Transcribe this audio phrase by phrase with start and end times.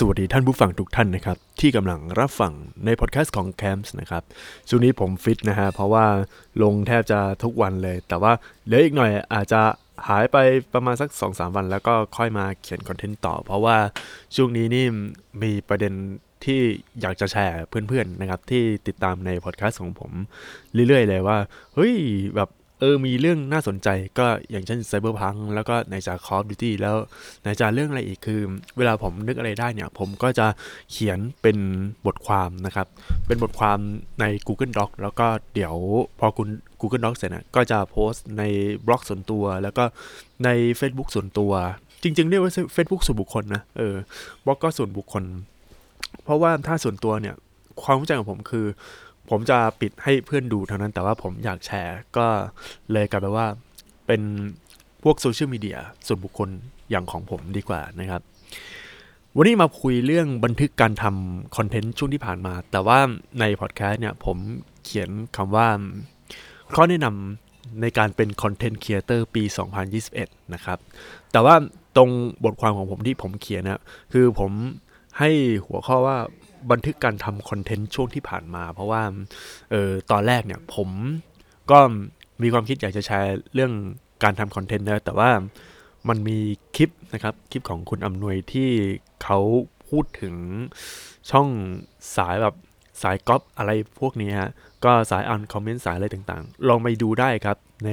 [0.00, 2.52] สวัสดีท่านผู้ฟังทุกท่านนะครับ ที่กำลังรับฟัง
[2.84, 4.22] ในพอดแคสต์ของ Camps นะครับ
[4.68, 6.06] ช่วงนี้ผมฟิตนะฮะเพราะว่า
[6.62, 8.32] ลงแทบจะทุกวันเลย แต่ว่า
[8.64, 9.60] เหลืออีกหน่อยอาจจะ
[10.08, 10.36] หายไป
[10.74, 13.76] ประมาณสัก 2-3 วัน แล้วก็ค่อยมาเขียนคอนเทนต์ต่อ เพราะว่า
[14.36, 14.86] ช่วงนี้นี่
[15.42, 15.92] มีประเด็น
[16.44, 16.60] ที่
[17.00, 20.12] อยากจะแชร์เพื่อนๆนะครับที่ติดตามในพอดแคสต์ของผม
[20.88, 21.38] เรื่อยๆเลยว่า
[21.74, 21.94] เฮ้ย
[22.36, 22.50] แบบ
[22.80, 26.96] เออมีเรื่องน่าสนใจก็อย่างเช่น Cyberpunk แล้วก็ในจาก Call of Duty แล้ว
[27.44, 28.40] ในจากเรื่องอะไรอีกคือ
[28.78, 30.46] เวลาผมนึกอะไรได้เนี่ย ผมก็จะ
[30.90, 31.58] เขียนเป็น
[32.06, 32.86] บทความนะครับ
[33.26, 33.78] เป็นบทความ
[34.20, 35.74] ใน Google Doc แล้วก็เดี๋ยว
[36.20, 36.48] พอคุณ
[36.80, 38.42] Google Doc เสร็จนะก็จะโพสต์ใน
[38.86, 39.84] บล็อกส่วนตัว แล้วก็
[40.44, 40.48] ใน
[40.80, 41.52] Facebook ส่วนตัว
[42.02, 43.94] จริง ๆ เรียกว่า Facebook ส่วนบุคคลนะเออ
[44.44, 45.24] บล็อกก็ส่วนบุคคล
[46.24, 47.34] เพราะว่าถ้าส่วนตัวเนี่ย
[47.82, 48.66] ความเข้าใจของผมคือ
[49.30, 52.26] ผมจะปิดให้เพื่อนดูเท่านั้นแต่ว่าผมอยากแชร์ก็
[52.92, 53.46] เลยกลายเป็นว่า
[54.06, 54.22] เป็น
[55.02, 56.48] พวกโซเชียลมีเดียส่วนบุคคล
[56.90, 58.22] อย่างของผมดีกว่านะครับ
[59.36, 62.98] วันนี้มาคุยเรื่องบันทึกการทำคอนเทนต์ช่วงที่ผ่านมา แต่ว่า
[63.40, 64.36] ในพอดแคสต์เนี่ยผม
[64.84, 65.68] เขียนคำว่า
[66.74, 69.42] ข้อแนะนำในการเป็น content creator ปี
[69.98, 70.78] 2021 นะครับ
[71.32, 71.54] แต่ว่า
[71.96, 72.10] ตรง
[72.44, 74.52] บทความของผมที่ผมเขียนนะคือผม
[75.18, 75.30] ให้
[75.66, 76.18] หัวข้อว่า
[76.70, 79.02] บันทึกการทำคอนเทนต์ช่วงที่ผ่านมา เพราะว่า
[79.70, 80.88] เออตอนแรกเนี่ยผม
[81.70, 81.78] ก็
[82.42, 83.72] มีความคิดอยากจะแชร์เรื่อง
[84.24, 85.30] การทำคอนเทนต์นะแต่ว่า
[86.08, 86.38] มันมี
[86.76, 88.70] คลิปนะครับ คลิปของคุณอำนวยที่
[89.22, 89.38] เขา
[89.88, 90.34] พูดถึง
[91.30, 91.48] ช่อง
[92.16, 92.54] สายแบบ
[93.02, 93.70] สายก๊อปอะไร
[94.00, 94.50] พวกนี้ฮะ
[94.84, 97.90] ก็สายอ่านคอมเมนต์สายอะไรต่างๆ ลองไปดูได้ครับใน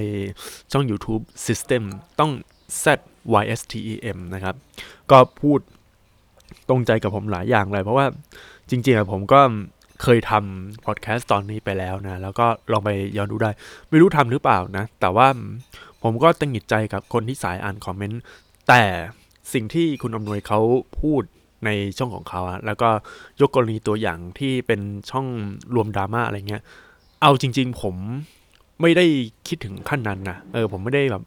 [0.72, 1.84] ช่อง YouTube System
[2.20, 2.32] ต้อง
[2.84, 2.86] Z
[3.42, 4.56] Y S T E M นะครับ
[5.12, 5.60] ก็พูด
[6.70, 8.06] ตรงใจกับผมหลายอย่างเลย เพราะว่า
[8.70, 9.42] จริงๆผมก็
[10.04, 13.52] เคยทำพอดแคสต์ตอนนี้ไปแล้วนะ แล้วก็ลองไปย้อนดูได้
[13.90, 15.28] ไม่รู้ทำหรือเปล่านะ แต่ว่า
[16.04, 18.22] ผมก็ตังหิดใจกับคนที่สายอ่านคอมเมนต์
[18.68, 18.84] แต่
[19.54, 20.60] สิ่งที่คุณอำนวยเขา
[21.02, 21.24] พูด
[21.66, 22.90] ในช่องของเขาอะแล้วก็
[23.42, 25.28] ยกกรณีตัวอย่างที่เป็นช่อง
[25.76, 26.64] รวมดราม่าอะไรเงี้ย
[27.22, 27.96] เอาจริง ๆ ผม
[28.82, 29.06] ไม่ได้
[29.48, 31.24] คิดถึงขั้นนั้นนะเออ ผมไม่ได้แบบ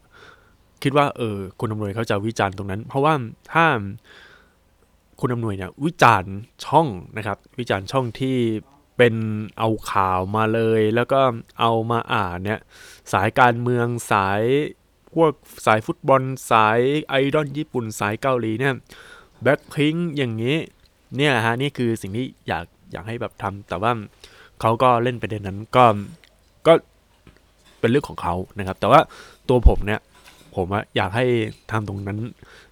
[0.83, 3.13] คิดว่า เออ คุณอำนวยเขาจะวิจารณ์ตรงนั้น เพราะว่า
[3.51, 3.65] ถ้า
[5.19, 6.35] คุณอำนวยเนี่ยวิจารณ์
[6.65, 6.87] ช่อง
[7.17, 8.37] นะครับ วิจารณ์ช่องที่
[8.97, 9.15] เป็น
[9.57, 11.21] เอาข่าวมาเลย แล้วก็
[11.59, 12.59] เอามาอ่านเนี่ย
[13.13, 14.41] สายการเมืองสาย
[15.13, 15.31] พวก
[15.65, 16.21] สายฟุตบอล
[16.51, 18.73] สายไอดอลญี่ปุ่นสายเกาหลีเนี่ย
[19.43, 20.57] แบ็คพิงอย่างนี้
[21.17, 23.91] เนี่ยฮะนี่คือสิ่งที่อยากอยากให้แบบทำแต่ว่า
[24.61, 25.85] เขาก็เล่นประเด็นนั้นก็
[26.67, 26.73] ก็
[27.79, 28.99] เป็นเรื่องของเขานะครับ แต่ว่า
[29.49, 29.99] ตัวผมเนี่ย
[30.55, 31.25] ผมอยากให้
[31.71, 32.19] ทำตรงนั้น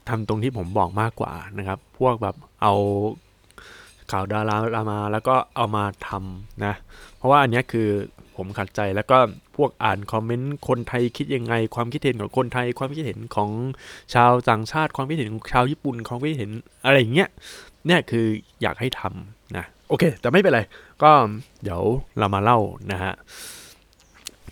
[0.10, 2.74] ทำตรงที่ผมบอกมากกว่านะครับ พวกแบบเอา
[4.12, 6.74] ข่าวดารามาแล้วก็เอามาทำนะ
[7.18, 7.90] เพราะว่าอันนี้คือ
[8.36, 9.18] ผมขัดใจแล้วก็
[9.56, 13.50] พวกอ่านคอมเมนต์คนไทยคิดยังไง ความคิดเห็นของคนไทย ความคิดเห็นของ
[14.14, 16.52] ชาวต่างชาติ ความคิดเห็นของชาวญี่ปุ่นความคิดเห็น
[16.86, 17.30] อะไรอย่างเงี้ย
[17.86, 18.26] เนี่ยคือ
[18.62, 20.62] อยากให้ทำนะโอเค แต่ไม่เป็นไร
[21.04, 21.12] ก็
[21.64, 21.82] เดี๋ยว
[22.20, 22.60] เรามาเล่า
[22.92, 23.14] นะฮะ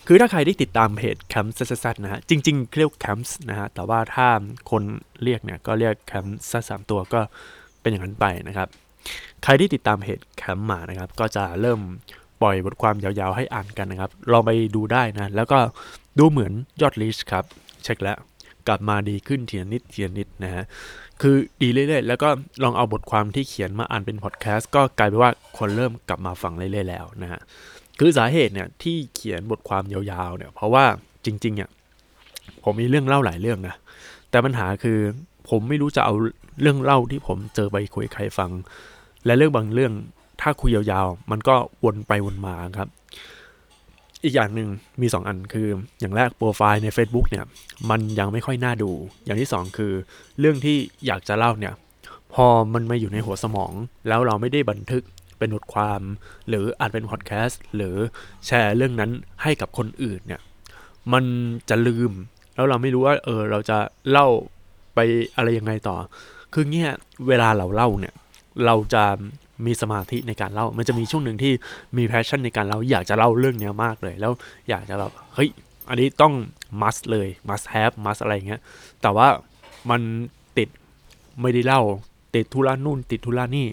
[0.08, 4.28] คือถ้าใครได้ติดตามเพจแคมป์ซัดนะฮะจริง ๆเรียกแคมป์นะฮะแต่ว่าถ้า
[4.72, 4.84] คน
[5.24, 7.22] เรียกเนี่ยก็เรียกแคมป์ซัดสามตัวก็
[7.82, 8.68] เป็นอย่างนั้นไปนะครับ
[9.44, 11.80] ใครที่ติดตามเพจแคมป์มานะครับ ก็จะเริ่ม
[12.42, 15.60] ปล่อยบทความยาวๆให้อ่านกันนะครับ ลองไปดูได้นะ แล้วก็
[16.20, 17.46] ดูเหมือนยอด reach ครับ
[17.84, 18.18] เช็คแล้ว
[18.68, 20.64] กลับมาดีขึ้นทีละนิดทีละนิดนะฮะ
[21.22, 22.30] คือดีเรื่อยๆ แล้วก็
[22.64, 27.40] ลองเอาบทความที่เขียนมาอ่านเป็นพอดแคสต์ก็กลายเป็นว่าคนเริ่มกลับมาฟังเรื่อยๆแล้วนะฮะ
[28.00, 30.86] คือสาเหตุเนี่ยที่เขียนบทความยาวๆเนี่ย เพราะว่า
[31.26, 31.70] จริงๆเนี่ย
[32.64, 33.76] ผมมีเรื่องเล่าหลายเรื่องนะ
[34.30, 35.00] แต่ปัญหาคือ
[35.50, 36.14] ผมไม่รู้จะเอา
[36.62, 38.52] เรื่องเล่าที่ผมเจอไปคุยใครฟัง
[39.26, 39.94] และเรื่องบางเรื่อง
[40.42, 42.90] ถ้าคุยยาวๆ มันก็วนไปวนมาครับ
[44.24, 44.70] อีกอย่างหนึ่ง
[45.02, 45.68] มี 2 อันคือ
[46.00, 47.46] อย่างแรกโปรไฟล์ใน Facebook เนี่ย
[47.90, 48.92] มันยังไม่ค่อยน่าดู
[49.26, 49.94] อย่างที่ 2 คือ
[50.40, 51.74] เรื่องที่อยากจะเล่าเนี่ย
[52.34, 53.72] พอมันมาอยู่ในหัวสมอง
[54.08, 55.04] แล้วเราไม่ได้บันทึก
[55.38, 56.02] เป็นบทความ
[56.50, 57.96] หรืออาจเป็นพอดแคสต์หรือ
[58.46, 59.12] แชร์เรื่องนั้น
[59.44, 60.42] ให้กับคนอื่นเนี่ย
[61.14, 61.24] มัน
[61.70, 62.12] จะลืม
[62.56, 63.78] แล้วเราไม่รู้ว่าเออเราจะ
[64.12, 64.28] เล่า
[64.96, 65.00] ไป
[65.36, 65.96] อะไรยังไงต่อ
[66.54, 66.92] คือเงี้ย
[67.28, 68.14] เวลาเราเล่าเนี่ย
[68.66, 69.04] เราจะ
[69.66, 71.54] มีสมาธิในการเล่า มันจะมีช่วงหนึ่งที่
[71.98, 74.32] มี passion ในการเล่า อยากจะเล่าเรื่องเนี้ยมากเลย แล้ว
[74.70, 75.50] อยากจะแบบเฮ้ย
[75.90, 76.34] อันนี้ต้อง
[76.82, 78.62] must เลย must have must อะไรเงี้ย
[79.02, 79.28] แต่ว่า
[79.90, 80.02] มัน
[80.58, 80.70] ติด
[81.42, 81.82] ไม่ได้เล่า
[82.36, 83.68] ติดธุระนู่น ติดธุระนี่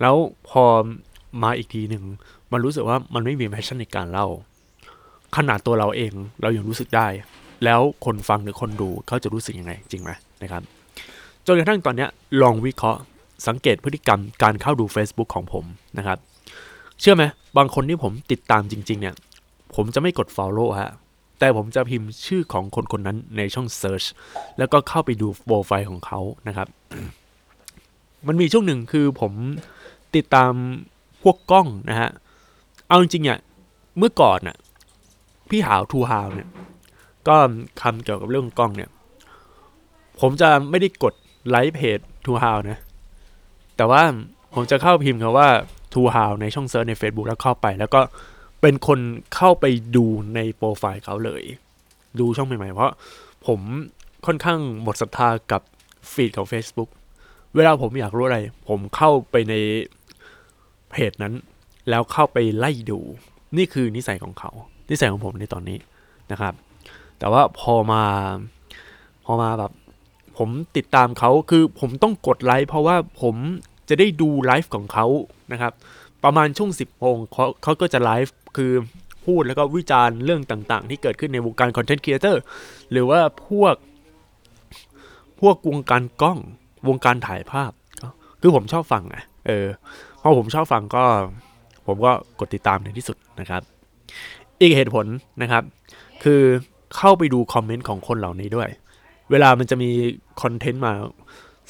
[0.00, 0.16] แล้ว
[0.48, 0.64] พอ
[1.42, 2.04] มาอีกทีหนึ่ง
[2.52, 4.26] มันรู้สึกว่ามันไม่มีแพชชั่นในการเล่า
[5.36, 6.12] ขนาดตัวเราเอง
[6.42, 7.08] เรายังรู้สึกได้
[7.64, 10.10] แล้วคนฟังหรือคนดูเขาจะรู้สึกยังไง จริงไหม
[10.42, 10.62] นะครับ
[11.46, 12.06] จนกระทั่งตอนนี้
[12.42, 13.00] ลองวิเคราะห์
[13.46, 15.64] สังเกตพฤติกรรมการเข้าดู Facebook ของผม
[15.98, 16.18] นะครับ
[17.00, 17.24] เชื่อไหม
[17.56, 19.14] บางคนที่ผมติดตามจริง ๆ เนี่ย
[19.74, 20.90] ผมจะไม่กด follow ฮะ
[21.38, 24.06] แต่ผมจะพิมพ์ชื่อของคนคนนั้นในช่อง search
[24.58, 26.68] แล้วก็เข้าไปดูโปรไฟล์ของเขานะครับ
[28.26, 29.32] มันมีช่วงหนึ่งคือผม
[30.16, 30.52] ติดตาม
[31.22, 32.10] พวกกล้องนะฮะ
[32.88, 33.38] เอาจริงๆเนี่ย
[33.98, 34.56] เมื่อก่อนน่ะ
[35.50, 36.48] พี่หาวทูฮาวเนี่ย
[37.28, 37.36] ก็
[37.80, 38.90] คำเกี่ยวกับเรื่องกล้องเนี่ย
[40.20, 41.14] ผมจะไม่ได้กด
[41.48, 42.78] ไลค์เพจทูฮาวนะ
[43.76, 44.02] แต่ว่า
[44.54, 45.48] ผมจะเข้าพิมพ์คำว่า
[45.94, 48.00] ทูฮาวในช่องเซิร์ชใน Facebook แล้วเข้าไป แล้วก็
[48.60, 49.00] เป็นคน
[49.34, 49.64] เข้าไป
[49.96, 50.04] ดู
[50.34, 51.42] ในโปรไฟล์เขาเลย
[52.18, 52.92] ดูช่องใหม่ๆ เพราะ
[53.46, 53.60] ผม
[54.26, 55.62] ค่อนข้างหมดศรัทธากับ
[56.12, 56.90] ฟีดของ Facebook
[57.56, 58.38] เวลาผมอยากรู้อะไร
[58.68, 59.54] ผมเข้าไปใน
[60.92, 61.34] เพจนั้น
[61.90, 63.00] แล้วเข้าไปไล่ดู
[63.56, 64.50] นี่คือนิสัยของเขา
[64.90, 65.78] นิสัยของผมในตอนนี้
[66.32, 66.54] นะครับ
[67.18, 68.02] แต่ว่าพอมา
[69.24, 69.72] พอมาแบบ
[70.38, 73.36] ผมติดตามเขาคือผมต้องกดไลค์เพราะว่าผม
[73.88, 75.06] จะได้ดูไลฟ์ของเขา
[75.52, 75.72] นะครับ
[76.24, 78.72] ประมาณช่วง 10โมงเขาเขาก็จะไลฟ์คือ
[79.24, 82.42] พูดแล้วก็วิจารณ์เรื่องต่างๆ ที่เกิดขึ้นในวงการคอนเทนต์ครีเอเตอร์
[82.90, 83.74] หรือว่าพวก
[85.40, 86.38] พวกวงการกล้อง
[86.88, 87.72] วงการถ่ายภาพ
[88.40, 89.16] คือผมชอบฟังไง
[89.46, 89.66] เออ
[90.22, 91.04] พอผมชอบฟังก็
[91.86, 93.62] ผมก็กดติดตามในที่สุดนะครับ
[94.60, 95.06] อีกเหตุผล
[95.42, 95.62] นะครับ
[96.24, 96.42] คือ
[96.96, 98.68] เข้าไปดูคอมเมนต์ของคนเหล่านี้ด้วย
[99.30, 99.90] เวลามันจะมี
[100.42, 100.92] คอนเทนต์มา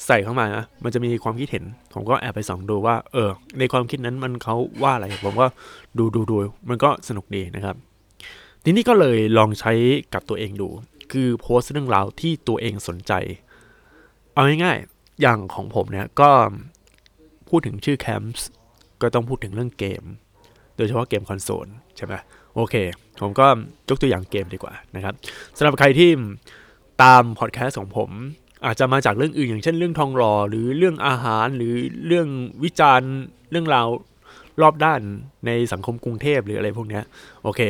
[0.05, 1.63] ใส่เข้ามานะมันจะมีความคิดเห็น
[1.93, 3.29] ผมก็แอบไปส่องดูว่า เออ
[3.59, 5.47] ในความคิดนั้นมันเขาว่าอะไร ผมก็
[5.97, 6.35] ดูดูดู
[6.69, 7.75] มันก็สนุกดีนะครับ
[8.63, 9.73] ทีนี้ก็เลยลองใช้
[10.13, 10.69] กับตัวเองดู
[11.11, 13.13] คือโพสต์เรื่องราวที่ตัวเองสนใจ
[14.33, 16.31] เอาง่ายๆ อย่างของผมเนี่ยก็
[17.53, 18.45] พูดถึงชื่อแคมป์
[19.01, 20.03] ก็ต้องพูดถึงเรื่องเกม
[20.77, 21.67] โดยเฉพาะเกมคอนโซล
[21.97, 22.13] ใช่ไหม
[22.55, 22.75] โอเค
[23.21, 23.47] ผมก็
[23.89, 25.13] ยกตัวอย่างเกมดีกว่านะครับ
[25.57, 26.09] สำหรับใครที่
[27.03, 28.09] ตามพอดแคสต์ของผม
[28.65, 31.73] อาจจะมาจากเรื่องอื่นอย่างเช่นเรื่องทองรอ หรือเรื่องอาหารหรือ
[32.07, 32.27] เรื่อง
[32.63, 33.11] วิจารณ์
[33.51, 33.87] เรื่องราว
[34.61, 35.01] รอบด้าน
[35.45, 36.99] ในสังคมกรุงเทพหรืออะไรพวกนี้
[37.43, 37.61] โอเค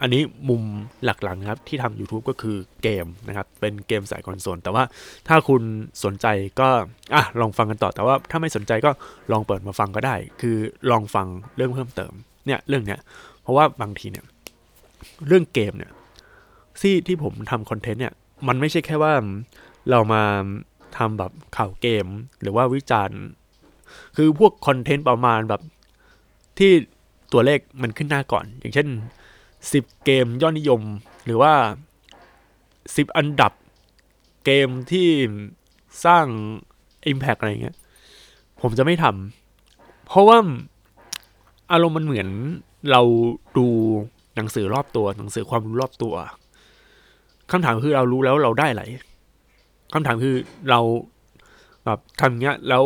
[0.00, 0.62] อันนี้มุม
[1.04, 4.84] หลักๆครับที่ทำ YouTube ก็คือเกมนะครับ เป็นเกมสายคอนโซลแต่ว่า
[5.28, 5.62] ถ้าคุณ
[6.04, 6.26] สนใจ
[6.60, 6.68] ก็
[7.14, 8.90] อะลองฟังกันต่อแต่ว่าถ้าไม่สนใจก็
[9.32, 10.56] ลองเปิดมาฟังก็ได้ คือ
[10.90, 12.12] ลองฟังเรื่องเพิ่มเติม
[12.46, 13.00] เนี่ยเรื่องเนี้ย
[13.42, 14.24] เพราะว่าบางทีเนี่ย
[15.26, 15.92] เรื่องเกมเนี่ย
[16.80, 18.14] ที่ที่ผมทำคอนเทนต์เนี่ย
[18.48, 19.12] มันไม่ใช่แค่ว่า
[19.90, 20.22] เรามา
[20.96, 22.06] ทำแบบข่าวเกม
[22.40, 23.20] หรือว่าวิจารณ์
[24.16, 25.62] คือพวกคอนเทนต์ประมาณแบบ
[26.62, 26.72] ที่
[27.32, 28.88] ตัวเลขมันขึ้นหน้าก่อน อย่างเช่น
[29.46, 30.80] 10 เกมยอดนิยม
[31.24, 31.52] หรือว่า
[32.34, 33.52] 10 อันดับ
[34.44, 35.08] เกมที่
[36.04, 36.26] สร้าง
[37.10, 37.76] Impact อะไรเงี้ย
[38.60, 40.38] ผมจะไม่ทำเพราะว่า
[41.72, 42.28] อารมณ์มันเหมือน
[42.90, 43.02] เรา
[43.56, 43.66] ดู
[44.36, 46.14] หนังสือรอบตัว หนังสือความรู้รอบตัว
[47.50, 48.84] คำถามคือเรารู้แล้วเราได้อะไร
[49.94, 50.34] คำถามคือ
[50.70, 50.80] เรา
[51.84, 52.84] แบบทำเงี้ยแล้ว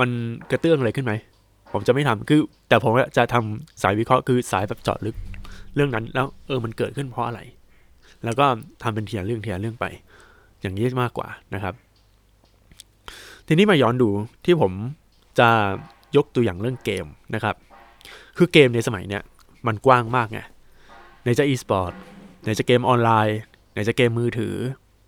[0.00, 0.10] มัน
[0.50, 1.12] กระเตื้องอะไรขึ้นไหม
[1.72, 5.16] ผมจะไม่ทำคือ แต่ผมจะทำสายวิเคราะห์คือสายแบบเจาะลึก
[5.74, 7.40] เรื่องนั้น แล้วเออมันเกิดขึ้นเพราะอะไร
[8.24, 8.46] แล้วก็
[8.82, 9.86] ทำเป็นเทียเรื่องเทียเรื่องไป
[10.60, 11.74] อย่างนี้มากกว่านะครับ
[13.46, 14.08] ทีนี้มาย้อนดู
[14.44, 14.72] ที่ผม
[15.38, 15.48] จะ
[16.16, 17.56] ยกตัวอย่างเรื่องเกมนะครับ
[18.36, 19.22] คือเกมในสมัยเนี้ย
[19.66, 20.40] มันกว้างมากไง
[21.22, 21.92] ไหนจะ e-sport
[22.42, 23.38] ไหนจะเกมออนไลน์
[23.72, 24.56] ไหนจะเกมมือถือ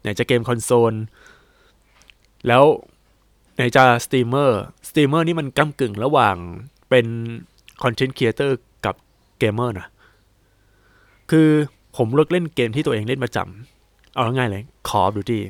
[0.02, 0.94] ไหนจะเกมคอนโซล
[2.48, 2.64] แล้ว
[3.56, 6.36] ไหนจะ streamer streamer นี่มันก้ากึ่งระหว่าง
[6.90, 7.06] เป็น
[7.82, 8.94] content creator กับ
[9.38, 9.88] เกมเมอร์นะ
[11.30, 11.48] คือ
[11.96, 15.40] ผมเลิกเล่นเกมที่ตัวเองเล่นประจำเอาง่ายเลยคอ of Duty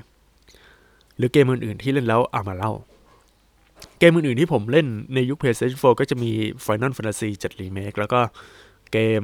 [1.16, 2.72] หรือเกมอื่นๆที่เล่นแล้วเอามาเล่า
[3.98, 6.30] เกมอื่นๆที่ผมเล่นในยุค PlayStation 4 ก็จะมี
[6.66, 8.20] Final Fantasy 7 Remake แล้วก็
[8.92, 9.22] เกม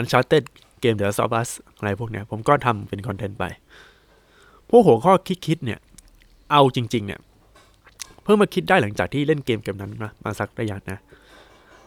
[0.00, 0.44] Uncharted
[0.80, 3.44] เกม The Last of Us อะไรพวกเนี้ย ผมก็ทำเป็นคอนเทนต์ไป
[4.70, 5.14] พวกหัวข้อ
[5.46, 5.80] คิดๆเนี่ย
[6.52, 7.20] เอาจริง ๆ เนี่ย
[8.22, 10.98] เพิ่งมาคิดได้หลังจากที่เล่นเกมเกมนั้นนะมาสักระยะนะ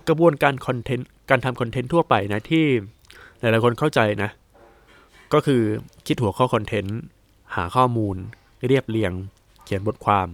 [0.08, 2.66] กระบวนการคอนเทนต์การทำคอนเทนต์ทั่วไปนะที่
[3.40, 4.30] หลายๆคนเข้าใจนะ
[5.34, 5.62] ก็คือ
[6.08, 6.98] คิดหัวข้อคอนเทนต์
[7.56, 8.16] หาข้อมูล
[8.68, 9.12] เรียบเรียง
[9.64, 10.28] เขียนบทความ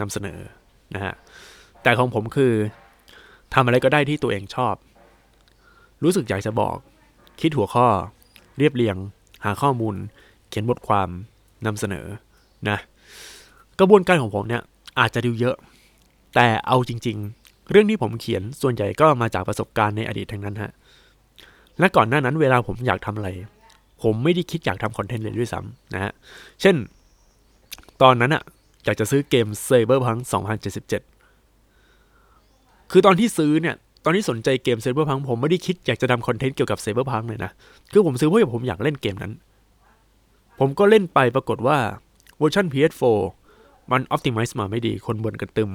[0.00, 0.40] นำเสนอ
[0.94, 1.14] นะฮะ
[1.82, 2.52] แต่ของผมคือ
[3.54, 4.74] ทำอะไรก็ได้ที่ตัวเองชอบ
[6.02, 6.76] รู้สึกอยากจะบอก
[7.40, 7.86] คิดหัวข้อ
[8.58, 8.96] เรียบเรียง
[9.44, 9.94] หาข้อมูล
[10.48, 11.08] เขียนบทความ
[11.66, 12.06] นำเสนอ
[12.68, 12.78] นะ
[13.78, 14.62] กระบวนการของผมเนี่ย
[14.98, 15.56] อาจจะดูเยอะ
[16.34, 20.72] แต่เอาจริง ๆ เรื่องที่ผมเขียนส่วนใหญ่ก็มาจากประสบการณ์ในอดีตทั้งนั้นฮะ
[21.78, 23.28] และก่อนหน้านั้นเวลาผมอยากทำอะไร
[24.02, 26.12] ผมไม่ได้คิดอยากทำคอนเทนต์เลยด้วยซ้ำนะฮะ
[26.60, 26.76] เช่น
[28.02, 28.42] ตอนนั้นอะ
[28.84, 30.20] อยากจะซื้อเกม Cyberpunk
[32.16, 37.50] 2077 คือตอนที่ซื้อเนี่ย ตอนที่สนใจเกม Cyberpunk ผมไม่ได้คิดอยากจะทำคอนเทนต์เกี่ยวกับ Cyberpunk เลยนะ
[37.92, 39.32] คือผมซื้อเพราะผมอยากเล่นเกมนั้น
[40.58, 41.78] ผมก็เล่นไปปรากฏว่า
[42.38, 43.02] เวอร์ชัน PS4
[43.90, 45.70] มัน Optimize มาไม่ดีคนบ่นกันตึม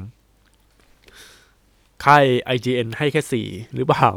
[2.03, 4.07] ค่าย IGN ให้แค่4หรือเปล่า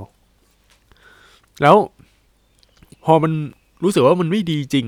[1.62, 1.76] แล้ว
[3.04, 3.32] พอมัน
[3.84, 4.86] รู้สึกว่ามันไม่ดีจริง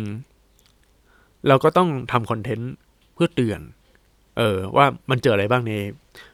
[1.48, 2.72] เราก็ต้องทำคอนเทนต์
[3.14, 3.60] เพื่อเตือน
[4.36, 5.72] เออ ว่ามันเจออะไรบ้างใน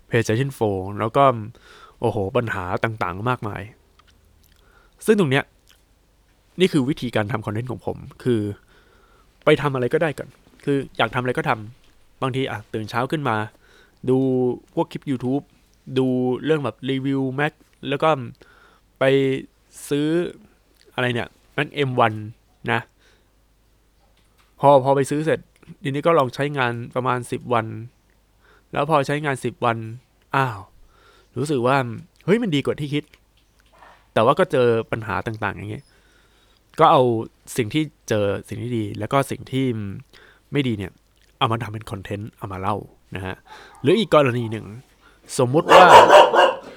[0.08, 1.24] PlayStation 4 แล้วก็
[2.00, 3.62] โอ้โห ปัญหาต่างๆ มากมาย
[5.06, 5.44] ซึ่งตรงเนี้ย
[6.60, 8.40] นี่คือวิธีการทำคอนเทนต์ของผม คือ
[9.44, 10.28] ไปทำอะไรก็ได้ก่อน
[10.64, 11.85] คืออยากทำอะไรก็ทำ
[12.22, 13.36] บางทีอะตื่นเช้าขึ้นมา
[14.08, 14.18] ดู
[14.74, 15.44] พวกคลิป YouTube
[15.98, 16.06] ดู
[16.44, 17.52] เรื่องแบบรีวิว Mac
[17.88, 18.08] แล้วก็
[18.98, 19.04] ไป
[19.88, 20.08] ซื้อ
[20.94, 22.12] อะไรเนี่ยนั่น M1
[22.72, 22.80] นะ
[24.60, 25.40] พอพอไปซื้อเสร็จ
[25.82, 27.66] ทีนี้ก็ลองใช้งานประมาณ 10 วัน
[28.72, 29.76] แล้วพอใช้งาน 10 วัน
[30.36, 30.58] อ้าว
[31.36, 31.76] รู้สึกว่า
[32.24, 33.04] เฮ้ยมันดีกว่าที่คิด
[34.12, 35.84] แต่ว่าก็เจอปัญหาต่าง ๆ อย่างเงี้ย
[36.78, 37.02] ก็เอา
[37.56, 39.66] สิ่งที่เจอสิ่งที่ดี แล้วก็สิ่งที่
[40.52, 40.92] ไม่ดีเนี่ย
[41.38, 42.76] เอามาทำเป็นคอนเทนต์เอามาเล่า
[43.16, 43.34] นะฮะ
[43.82, 44.66] หรืออีกกรณีหนึ่ง
[45.38, 45.86] สมมุติว่า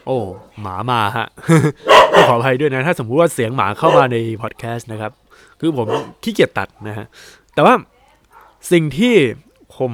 [0.06, 0.18] โอ้
[0.62, 1.28] หมามาฮะ
[2.14, 5.12] ก็ขออภัยด้วยนะ ถ้าสมมุติว่าเสียงหมาเข้ามาในพอดแคสต์นะครับ
[5.60, 5.88] คือผม
[6.24, 7.06] ขี้เกียจตัดนะฮะ
[7.54, 7.74] แต่ว่า
[8.72, 9.14] สิ่งที่
[9.78, 9.92] ผม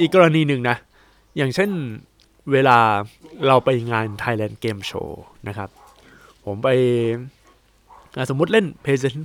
[0.00, 0.76] อีกกรณีหนึ่งนะ
[1.36, 1.70] อย่างเช่น
[2.52, 2.78] เวลา
[3.46, 5.08] เราไปงาน Thailand Game Show
[5.48, 5.68] นะครับ
[6.44, 6.68] ผมไป
[8.30, 9.24] สมมุติเล่น PlayStation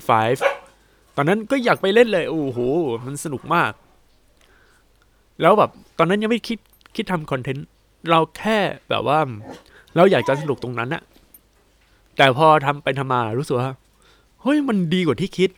[0.57, 2.59] 5 ตอนนั้นก็อยากไปเล่นเลย โอ้โห
[3.05, 3.71] มันสนุกมาก
[5.41, 6.57] แล้วแบบตอนนั้นยังไม่คิด
[6.95, 7.65] คิดทำคอนเทนต์
[8.09, 8.57] เราแค่
[8.89, 9.19] แบบว่า
[9.95, 11.01] เราอยากจะสนุกตรงนั้นอะ
[12.17, 13.65] แต่พอทำไปทำมารู้สึกว่า
[14.41, 15.49] เฮ้ยมันดีกว่าที่คิด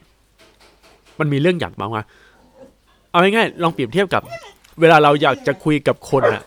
[1.19, 2.03] มันมีเรื่องอยากมาว่า
[3.11, 4.23] เอาง่ายๆลองเปรียบเทียบกับ
[4.79, 6.43] เวลาเราอยากจะคุยกับคนอะ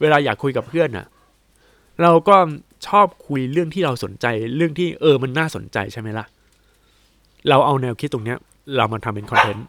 [0.00, 1.06] เวลาอยากคุยกับเพื่อนอะ
[2.02, 2.36] เราก็
[2.86, 4.26] ชอบคุยเรื่องที่เราสนใจ
[4.56, 6.26] เรื่องที่เออมันน่าสนใจใช่ไหมล่ะ
[7.48, 8.38] เราเอาแนวคิดตรงเนี้ย
[8.76, 9.66] เรามาทำเป็นคอนเทนต์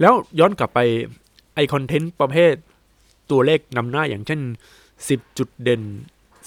[0.00, 0.80] แล้วย้อนกลับไป
[1.54, 2.54] ไอคอนเทนต์ประเภท
[3.30, 4.40] ตัวเลขนำหน้าอย่างเช่น
[4.88, 5.82] 10 จุดเด่น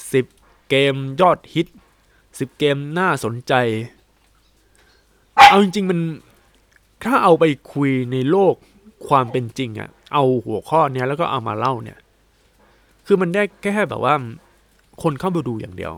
[0.04, 1.68] 10 เกมยอดฮิต
[2.14, 3.54] 10 เกมน่าสนใจ
[5.48, 6.00] เอาจริง ๆ มัน
[7.04, 8.54] ถ้าเอาไปคุยในโลก
[9.08, 11.98] ความเป็นจริงอะเอาหัวข้อเนี้ยแล้วก็เอามาเล่าเนี่ย
[13.06, 14.16] คือมันได้แค่แบบว่า
[15.04, 15.94] คนเข้ามาดูอย่างเดียว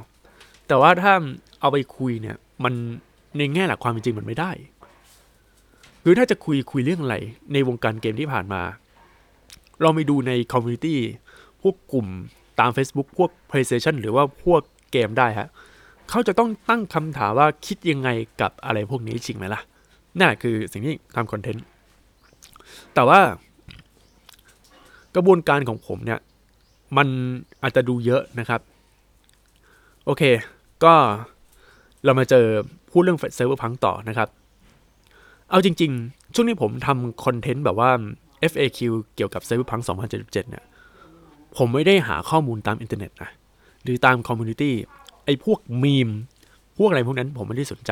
[0.67, 1.13] แต่ว่าถ้า
[1.61, 2.73] เอาไปคุยเนี่ย มัน
[3.37, 4.51] ในแง่หลักความเป็นจริงมันไม่ได้
[6.03, 7.15] คือถ้าจะคุยคุยเรื่องอะไร
[7.53, 8.61] ในวงการเกมที่ผ่านมา
[9.81, 10.99] เราไปดูใน community
[11.61, 12.07] พวกกลุ่ม
[12.59, 15.49] ตาม Facebook พวก PlayStation หรือว่าพวกเกมได้ฮะ
[16.09, 18.09] เขาจะต้องตั้งคำถามว่าคิดยังไง
[18.41, 19.61] กับอะไรพวกนี้จริงไหมล่ะ
[20.17, 21.65] นั่นคือสิ่งที่ทำคอนเทนต์
[22.93, 23.19] แต่ว่า
[25.15, 26.19] กระบวนการของผมเนี่ย
[26.97, 27.07] มัน
[27.63, 28.61] อาจจะดูเยอะนะครับ
[30.05, 30.23] โอเค
[30.83, 30.93] ก็
[32.05, 32.45] เรามาเจอ
[32.91, 34.29] พูดเรื่อง Cyberpunk ต่อนะครับ
[35.51, 37.91] เอาจริง ๆ ช่วงนี้ผมทำคอนเทนต์แบบว่า
[38.51, 38.79] FAQ
[39.15, 40.65] เกี่ยวกับ Cyberpunk 2077 เนี่ย
[41.57, 43.29] ผมไม่ได้หาข้อมูลตามอินเทอร์เน็ตนะ
[43.83, 44.73] หรือตาม community
[45.25, 46.09] ไอ้พวกมีม
[46.77, 47.91] พวกอะไรพวกนั้นผมไม่ได้สนใจ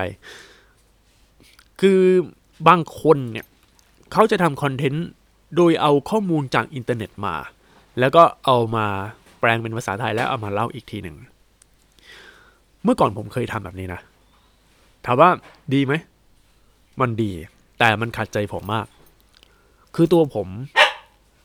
[1.81, 2.01] คือ
[2.67, 3.45] บางคนเนี่ย
[4.11, 5.07] เขาจะทำคอนเทนต์
[5.55, 7.35] โดยเอาข้อมูลจากอินเทอร์เน็ตมา
[7.99, 8.85] แล้วก็เอามา
[9.39, 11.15] แปลงเป็นภาษาไทยแล้วเอามาเล่าอีกทีหนึ่ง
[12.83, 14.01] เมื่อก่อนผมเคยทำแบบนี้นะ
[15.05, 15.29] ถามว่า
[15.73, 15.93] ดีไหม
[17.01, 17.31] มันดี
[17.79, 18.87] แต่มันขัดใจผมมาก
[19.95, 20.47] คือตัวผม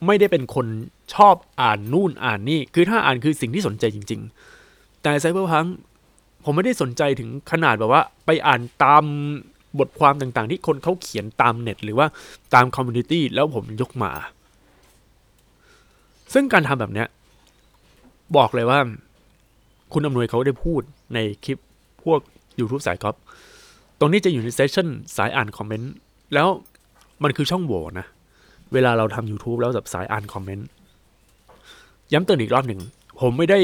[0.05, 0.67] ไม่ได้เป็นคน
[1.13, 4.21] ชอบอ่านนู่นอ่านนี่ คือถ้าอ่านคือสิ่งที่สนใจจริง
[4.61, 5.65] ๆ แต่ไซเบอร์พัง
[6.43, 9.03] ผมไม่ได้สนใจถึงขนาดแบบว่า ไปอ่านตาม
[9.79, 12.07] บทความต่างๆ ที่คนเขาเขียนตามเน็ต หรือว่า
[12.53, 14.11] ตามคอมมูนิตี้แล้วผมยกมา
[16.33, 17.07] ซึ่งการทำแบบเนี้ย
[18.37, 18.79] บอกเลยว่า
[19.93, 20.81] คุณอำนวยเขาได้พูด
[21.13, 21.57] ในคลิป
[22.03, 22.19] พวก
[22.59, 23.15] YouTube สายกอล์ฟ
[23.99, 25.91] ตรงนี้จะอยู่ใน session สายอ่าน comment
[26.33, 26.47] แล้ว
[27.23, 28.05] มันคือช่องโหว่นะ
[28.73, 30.67] เวลาเราทำ YouTube แล้วแบบสายอ่าน comment
[32.11, 32.81] ย้ำเตือนอีกรอบหนึ่ง
[33.19, 33.59] ผมไม่ได้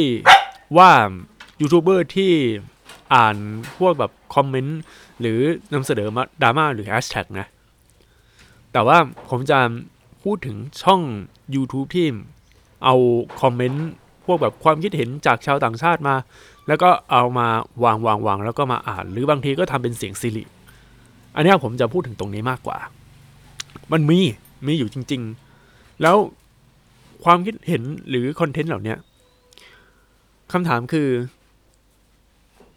[0.77, 0.91] ว่า
[1.61, 2.31] ยูทูบเบอร์ที่
[3.13, 3.35] อ่าน
[3.77, 4.79] พวกแบบ comment
[5.19, 5.39] หรือ
[5.73, 7.47] นำเสนอมาดราม่าหรือแฮชแท็กนะ
[8.73, 8.97] แต่ว่า
[9.29, 9.59] ผมจะ
[10.23, 11.01] พูดถึงช่อง
[11.55, 12.07] YouTube ที่
[12.85, 12.95] เอา
[13.41, 13.87] คอมเมนต์
[14.25, 16.15] พวกแบบความคิดเห็นจากชาวต่างชาติมา
[16.67, 17.47] แล้วก็เอามา
[17.83, 20.43] วางวางวางแล้วก็มาอ่าน หรือบางทีก็ทำเป็นเสียงซิริ
[21.35, 22.77] อันนี้ผมจะพูดถึงตรงนี้มากกว่า
[23.91, 24.19] มันมี
[24.67, 25.21] มีอยู่จริง
[25.61, 26.15] ๆ แล้ว
[27.23, 28.95] ความคิดเห็นหรือคอนเทนต์เหล่านี้
[30.53, 31.07] คำถามคือ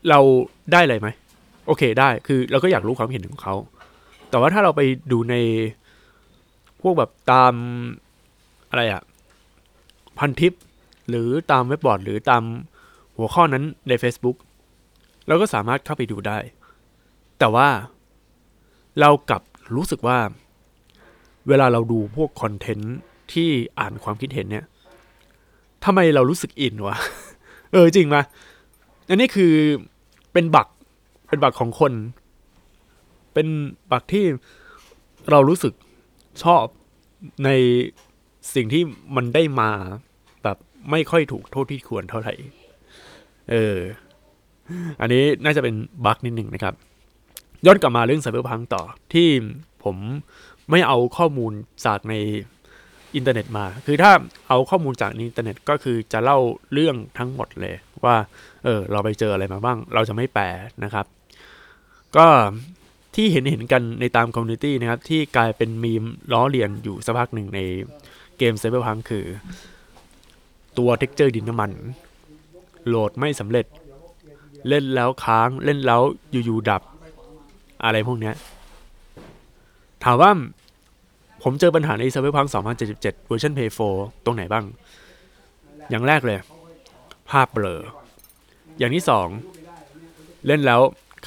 [0.09, 0.21] เรา
[0.73, 1.09] ได้อะไรไหม
[1.67, 3.55] โอเคได้คือเราก็อยากรู้ความเห็นของเขา
[4.31, 4.81] แต่ว่าถ้าเราไป
[5.13, 5.35] ดูใน
[6.81, 7.55] พวกแบบตาม
[8.71, 9.03] อะไรอะ
[10.19, 10.53] พันทิป
[11.09, 12.43] หรือตามเว็บบอร์ด หรือตาม
[13.17, 14.37] หัวข้อนั้นใน Facebook
[15.27, 16.39] เราก็สามารถเข้าไปดูได้
[17.39, 17.69] แต่ว่า
[19.01, 19.43] เรากลับ
[19.75, 20.19] รู้สึกว่า
[21.49, 22.97] เวลาเราดูพวกคอนเทนต์
[23.33, 24.65] ที่อ่านความคิดเห็นเนี่ย
[25.85, 26.97] ทำไมเรารู้สึกอินวะ
[27.73, 28.23] เออจริงมา
[29.09, 29.53] อันนี้คือ
[30.33, 30.69] เป็นบัก
[31.29, 31.93] เป็นบักของคน
[33.35, 33.49] เป็น
[33.93, 34.25] บักที่
[35.31, 35.75] เรารู้สึก
[36.43, 36.65] ชอบ
[37.45, 37.51] ใน
[38.55, 38.83] สิ่งที่
[39.17, 39.71] มันได้มา
[40.43, 40.57] แบบ
[40.91, 42.35] ไม่ค่อยถูกโทษที่ควรเท่าไหร่
[43.51, 43.77] เออ
[45.01, 45.75] อันนี้น่าจะเป็น
[46.05, 46.75] บั๊กนิดหนึ่งนะครับ
[47.67, 48.83] ย้อนกลับมาเรื่องไซเบอร์พังต่อ
[49.13, 49.29] ที่
[49.85, 49.97] ผม
[50.71, 51.53] ไม่เอาข้อมูล
[51.87, 52.15] จากใน
[53.15, 54.13] อินเทอร์เน็ตมา คือถ้า
[54.49, 56.39] เอาข้อมูลจากอินเทอร์เน็ตก็คือจะเล่า
[56.73, 57.75] เรื่องทั้งหมดเลย
[58.05, 58.17] ว่า
[58.65, 60.45] เออ เราไปเจออะไรมาบ้าง เราจะไม่แปล
[60.85, 61.07] นะครับ
[62.17, 62.27] ก็
[63.15, 67.61] ที่เห็นเห็นกันในตาม community นะครับ ที่กลายเป็นมีมล้อเลียนอยู่สักพักหนึ่งใน
[68.39, 69.25] เกม Cyberpunk คือ
[70.79, 71.71] ตัว texture ดินน้ำมัน
[72.87, 73.67] โหลดไม่สำเร็จ
[74.69, 76.83] เล่นแล้วค้างเล่นแล้วอยู่ๆดับ
[77.85, 78.35] อะไรพวกเนี้ย
[80.05, 80.31] ถามว่า
[81.43, 82.49] ผมเจอปัญหาใน Cyberpunk
[82.87, 84.65] 2077เวอร์ชัน Play 4ตรงไหนบ้าง
[85.91, 86.39] อย่างแรกเลย
[87.31, 87.81] ภาพเบลอ
[88.79, 89.29] อย่างที่สอง
[90.47, 90.81] เล่นแล้ว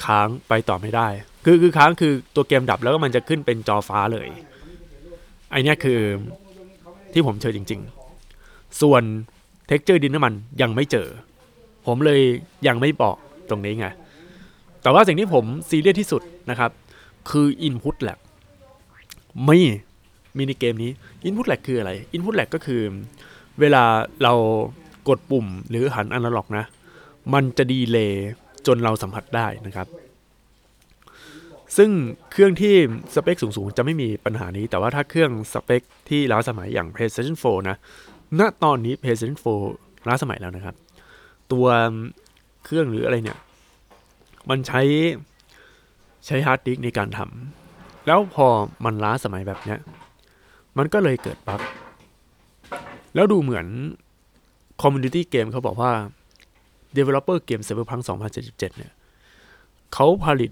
[0.04, 1.08] ค้างไปต่อไม่ได้
[1.44, 4.28] คือคือค้างคือตัวเกมดับแล้วก็มันจะขึ้นเป็นจอฟ้าเลย
[5.50, 6.00] ไอเนี้ยคือ
[7.12, 7.80] ที่ผมเจอจริง
[8.26, 9.02] ๆ ส่วน
[9.66, 11.08] texture ดินน้ำมันยังไม่เจอ
[11.88, 12.20] ผมเลย
[12.66, 13.16] ยังไม่บอก
[13.50, 13.86] ตรงนี้ไง
[14.82, 16.70] แต่ว่าสิ่งที่ผมซีเรียสที่สุดนะครับ
[17.30, 18.18] คือ Input Lag
[19.46, 19.58] ไม่
[20.36, 20.90] มีในเกมนี้
[21.28, 22.82] Input Lag คืออะไร Input Lag ก็คือ
[23.60, 23.84] เวลา
[24.22, 24.32] เรา
[25.08, 26.64] กดปุ่มหรือหันอนาล็อกนะ
[27.34, 28.28] มันจะดีเลย์
[28.66, 29.86] จนเราสัมผัสได้นะครับ
[31.76, 31.90] ซึ่ง
[32.30, 32.74] เครื่องที่
[33.14, 37.76] สเปคสูงๆ จะไม่มีปัญหานี้ แต่ว่าถ้าเครื่องสเปคที่ล้าสมัยอย่าง PlayStation 4 นะ
[38.38, 39.38] ณ ตอนนี้ PlayStation
[39.72, 40.74] 4 ล้าสมัยแล้วนะครับ
[41.52, 41.66] ตัว
[42.64, 43.38] เครื่องหรืออะไรเนี่ย
[44.50, 44.82] มันใช้
[46.26, 48.46] ใช้ฮาร์ดดิสก์ในการทำแล้วพอ
[48.84, 49.78] มันล้าสมัยแบบเนี้ย
[50.78, 51.60] มันก็เลยเกิดบั๊ก
[53.14, 53.66] แล้วดูเหมือน
[54.82, 55.92] community เกมเขาบอกว่า
[56.96, 58.92] Developer เกม Cyberpunk 2077 เนี่ย
[59.94, 60.50] เขาผลิต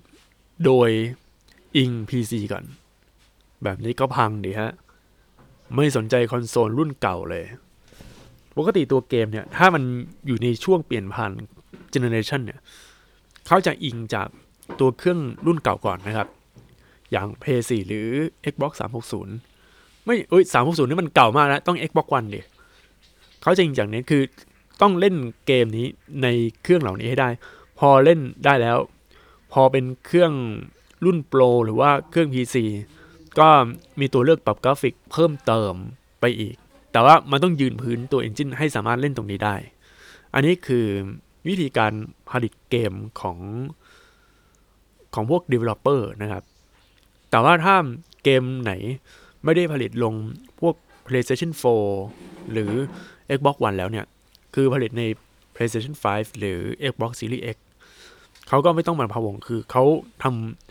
[0.65, 0.91] โดย
[1.77, 2.65] อิง PC ก่อน
[3.65, 4.73] แบบนี้ก็พังดีฮะ
[5.75, 7.45] ไม่สนใจคอนโซลรุ่นเก่าเลย
[8.57, 9.83] ปกติตัวเกมเนี่ย ถ้ามัน
[10.27, 11.33] อยู่ในช่วงเปลี่ยนผ่าน
[11.91, 12.61] เจเนอเรชันเนี่ย
[13.47, 14.29] เขาจะอิงจาก
[14.81, 16.29] ตัวเครื่องรุ่นเก่าก่อนนะครับ
[17.11, 18.09] อย่าง PS4 หรือ
[18.53, 18.73] Xbox
[19.41, 22.41] 360 ไม่เอ้ย360 นี่มันเก่ามากแล้ว ต้อง Xbox One ดิ
[23.43, 24.23] เขาจะอิงจากนี้คือ
[24.81, 25.87] ต้องเล่นเกมนี้
[26.23, 26.27] ใน
[26.63, 27.29] เครื่องเหล่านี้ให้ได้
[27.79, 28.79] พอเล่นได้แล้ว
[29.53, 30.33] พอเป็นเครื่อง
[31.05, 32.57] รุ่นโปรหรือว่าเครื่อง PC
[33.39, 33.49] ก็
[34.01, 35.73] มีตัวเลือกปรับกราฟิกเพิ่มเติม
[36.21, 36.57] ไปอีก
[36.97, 39.57] แต่ว่ามันต้องยืนพื้นตัว Engine ให้สามารถเล่นตรงนี้ได้
[40.35, 40.87] อันนี้คือ
[41.49, 41.93] วิธีการ
[42.31, 43.39] ผลิตเกมของ
[45.15, 46.45] ของพวก Developer นะครับ
[47.31, 47.77] แต่ว่าถ้า
[48.25, 48.73] เกมไหน
[49.45, 50.15] ไม่ได้ผลิตลง
[50.61, 50.75] พวก
[51.07, 51.53] PlayStation
[52.03, 52.73] 4 หรือ
[53.37, 54.07] Xbox One แล้วเนี่ย
[54.55, 55.03] คือผลิตใน
[55.55, 56.59] PlayStation 5 หรือ
[56.91, 57.57] Xbox Series X
[58.49, 59.85] เขาก็ไม่ต้องมาพะวง คือเขา
[60.23, 60.25] ท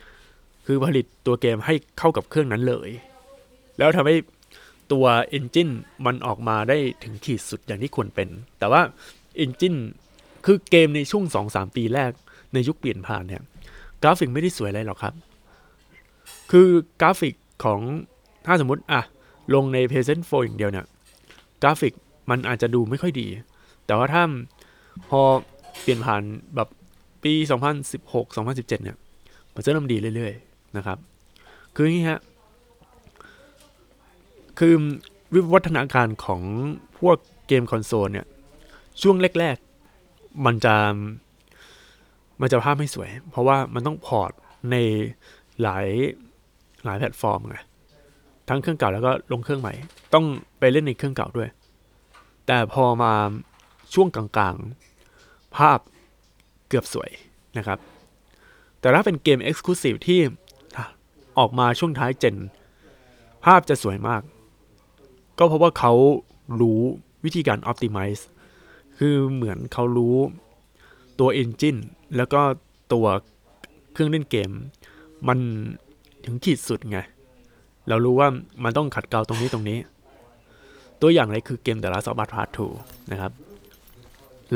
[0.09, 2.89] ำคือผลิตตัวเกมให้เข้ากับเครื่องนั้นเลย
[3.77, 4.15] แล้วทำให้
[4.91, 5.05] ตัว
[5.37, 5.73] Engine
[6.05, 8.81] มันออกมาได้ถึงขีดสุดอย่างที่ควรเป็น แต่ว่า
[9.43, 9.79] Engine
[10.45, 12.11] คือเกมในช่วง 2-3 ปีแรก
[12.53, 13.41] ในยุคเปลี่ยนผ่านเนี่ย
[14.03, 15.13] กราฟิกไม่ได้สวยอะไรหรอกครับ
[16.51, 16.67] คือ
[17.01, 17.79] กราฟิกของ
[18.45, 19.01] ถ้าสมมติอะ
[19.53, 20.85] ลงใน PlayStation 4 อย่างเดียวเนี่ย
[21.61, 21.93] กราฟิก
[22.29, 23.27] มันอาจจะดูไม่ค่อยดี
[23.85, 24.23] แต่ว่าถ้า
[25.09, 25.21] พอ
[25.81, 26.21] เปลี่ยนผ่าน
[26.55, 26.69] แบบ
[27.23, 27.33] ปี
[27.85, 28.97] 2016 2017 เนี่ย
[29.53, 30.97] มันจะเริ่มดีเรื่อยๆ นะครับ
[31.75, 32.19] คืออย่างนี้ฮะ
[34.59, 34.73] คือ
[35.33, 36.41] วิวัฒนาการของ
[36.99, 38.27] พวกเกมคอนโซลเนี่ย
[39.01, 39.57] ช่วงแรก
[40.01, 40.75] ๆ มันจะ
[42.41, 44.31] มันจะภาพไม่สวย เพราะว่ามันต้อง port
[44.71, 44.75] ใน
[45.61, 45.87] หลาย
[46.85, 47.57] หลายแพลตฟอร์มไง
[48.49, 49.73] ทั้งเครื่องเก่าแล้วก็ลงเครื่องใหม่
[50.13, 50.25] ต้อง
[50.59, 51.49] ไปเล่นในเครื่องเก่าด้วย
[52.47, 53.13] แต่พอมา
[53.93, 55.79] ช่วงกลางๆ ภาพ
[56.67, 57.09] เกือบสวย
[57.57, 57.79] นะครับ
[58.79, 60.19] แต่ถ้าเป็นเกม Exclusive ที่
[61.39, 62.35] ออกมาช่วงท้ายเจน
[63.45, 64.21] ภาพจะสวยมาก
[65.37, 65.93] ก็เพราะว่าเขา
[66.61, 66.79] รู้
[67.25, 68.23] วิธีการ Optimize
[68.97, 70.15] คือเหมือนเขารู้
[71.19, 71.79] ตัว Engine
[72.17, 72.41] แล้วก็
[72.93, 73.05] ตัว
[73.93, 74.51] เครื่องเล่นเกม
[75.27, 75.39] มัน
[76.25, 76.99] ถึงขีดสุดไง
[77.89, 78.27] เรารู้ว่า
[78.63, 79.77] มันต้องขัดเกลาตรงนี้ตรงนี้
[81.01, 83.31] ตัวอย่างเลยคือเกม The Last of Us Part 2นะครับ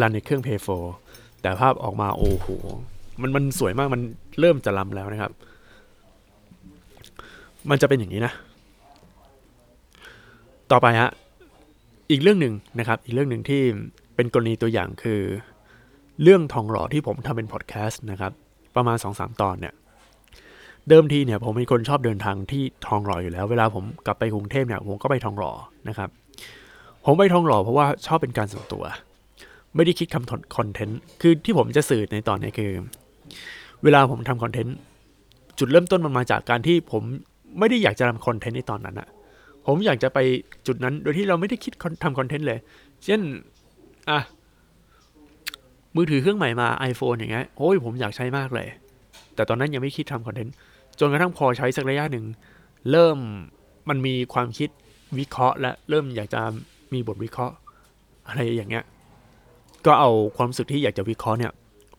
[0.01, 0.59] รันในเครื่อง Play
[0.99, 2.47] 4แต่ภาพออกมาโอ้โห
[3.21, 4.01] มันมันสวยมากมัน
[4.39, 5.31] เริ่มจะล้ำแล้วนะครับ
[7.69, 8.33] มันจะเป็นอย่างนี้นะ
[10.73, 11.11] ต่อไปฮะ
[12.11, 13.61] อีกเรื่องหนึ่งนะครับ อีกเรื่องหนึ่งที่
[14.15, 15.21] เป็นกรณีตัวอย่างคือ
[16.23, 18.31] เรื่องทองหล่อที่ผมทำเป็นพอดแคสต์นะครับ
[18.75, 19.73] ประมาณ 2-3 ตอนเนี่ย
[20.89, 25.51] เดิมทีเนี่ยผมเป็นคนชอบเดินทางที่ทองหล่ออยู่แล้ว เวลาผมกลับไปกรุงเทพเนี่ยผมก็ไปทองหล่อ
[25.89, 26.09] นะครับ
[27.05, 28.83] ผมไปทองหล่อเพราะว่าชอบเป็นการส่วนตัว
[29.75, 32.71] ไม่ได้คิดทำคอนเทนต์คือที่ผมจะสื่อในตอนนี้คือ
[33.83, 34.75] เวลาผมทำคอนเทนต์
[35.59, 37.03] จุดเริ่มต้นมันมาจากการที่ผม
[37.59, 39.09] ไม่ได้อยากจะทำคอนเทนต์ในตอนนั้นอะ
[39.71, 40.19] ผมอยากจะไป
[40.67, 42.59] จุดนั้น โดยที่เราไม่ได้คิดทำคอนเทนต์เลย
[43.05, 43.21] เช่น
[44.09, 44.19] อะ
[45.95, 48.67] มือถือเครื่องใหม่มา iPhone อย่างเงี้ยโอ้ยผมอยากใช้มากเลย
[49.35, 50.53] แต่ตอนนั้นยังไม่คิดทำคอนเทนต์
[50.99, 52.25] จนกระทั่งพอใช้สักระยะหนึ่ง
[52.91, 53.17] เริ่ม
[53.89, 54.69] มันมีความคิด
[55.19, 56.41] วิเคราะห์ และเริ่มอยากจะ
[56.93, 57.55] มีบทวิเคราะห์
[58.27, 58.83] อะไรอย่างเงี้ย
[59.85, 61.51] ก็เอาความรู้สึกที่อยากจะวิเคราะห์เนี่ย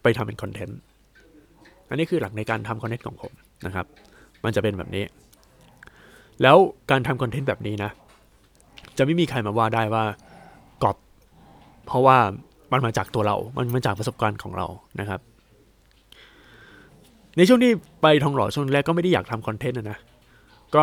[0.03, 0.79] ไปทำเป็นคอนเทนต์
[1.89, 3.33] อันนี้คือหลักในการทำคอนเทนต์ของผม
[3.67, 3.87] นะครับ
[4.45, 5.05] มันจะเป็นแบบนี้
[6.43, 6.57] แล้ว
[6.91, 7.91] การทำคอนเทนต์แบบนี้นะ
[8.99, 10.05] จะไม่มีใครมาว่าได้ว่า
[10.83, 10.97] กอบ
[11.87, 12.19] เพราะว่า
[12.73, 14.67] มันมาจากตัวเรา มันมาจากประสบการณ์ของเรา
[15.01, 15.21] นะครับ
[17.37, 17.73] ในช่วงที่
[18.03, 19.99] ไปทองหล่อช่วงแรกก็ไม่ได้อยากทำคอนเทนต์นะนะ
[20.75, 20.83] ก็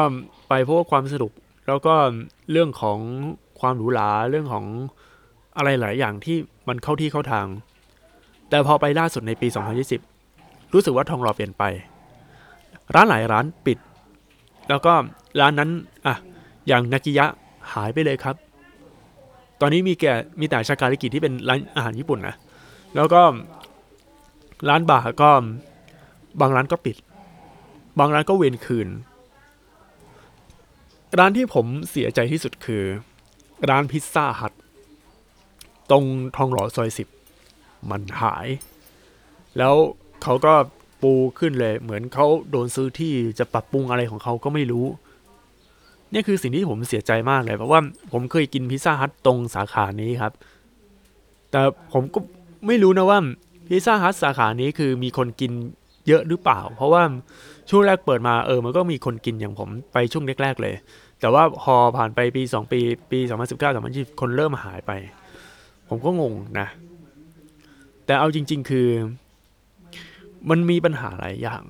[0.50, 1.32] ไปเพราะว่าความสนุก
[1.67, 1.93] แล้วก็
[2.52, 3.00] เรื่องของ
[3.60, 4.65] ความหรูหรา เรื่องของ
[5.58, 7.48] อะไรหลายอย่างที่มันเข้าที่เข้าทาง
[8.50, 9.48] แต่พอไปล่าสุดในปี
[10.12, 11.63] 2020 รู้สึกว่าทองหล่อเปลี่ยนไป
[12.96, 13.78] ร้านหลายร้านปิด
[14.70, 14.93] แล้วก็
[15.40, 15.70] ร้านนั้น
[16.06, 16.16] อะ
[16.68, 17.26] อย่างนากิยะ
[17.74, 18.36] หายไปเลยครับ
[19.62, 22.36] ตอนนี้มีแก่มีแต่ชาการิกิที่เป็นร้านอาหารญี่ปุ่นนะ
[22.96, 23.22] แล้วก็
[24.70, 25.30] ร้านบาร์ก็
[26.40, 26.98] บางร้านก็ปิด
[28.00, 28.90] บางร้านก็เวนคืน
[31.20, 32.84] ร้านที่ผมเสียใจที่สุดคือ
[33.70, 34.54] ร้านพิซซ่าฮัท
[35.92, 36.04] ตรง
[36.36, 37.08] ทองหล่อซอยสิบ
[37.90, 38.48] มันหาย
[39.58, 39.76] แล้ว
[40.24, 40.54] เขาก็
[41.02, 44.86] ปูขึ้นเลย เหมือนเขาโดนซื้อที่จะปรับปรุงอะไรของเขาก็ไม่รู้
[46.13, 47.80] นี่คือสิ่งที่ผมเสียใจมากเลย เพราะว่า
[48.12, 50.34] ผมเคยกินพิซซ่าฮัทตรงสาขานี้ครับ
[51.52, 51.62] แต่
[51.93, 52.20] ผมก็
[52.67, 53.20] ไม่รู้นะว่า
[53.67, 55.52] พิซซ่าฮัทสาขานี้คือมีคนกิน
[56.08, 57.04] เยอะหรือเปล่า เพราะว่า
[57.70, 60.76] ช่วงแรกเปิดมาเออมันก็มีคนกินอย่างผมไปช่วงแรกๆเลย
[61.20, 62.80] แต่ว่าพอผ่านไปปี 2 ปี
[63.12, 63.76] ปี 2019
[64.12, 64.91] 2020 คนเริ่มหายไป
[65.89, 66.67] ผมก็งงนะ
[68.06, 68.88] แต่เอาจริง ๆ คือ
[70.50, 71.63] มันมีปัญหาหลายอย่าง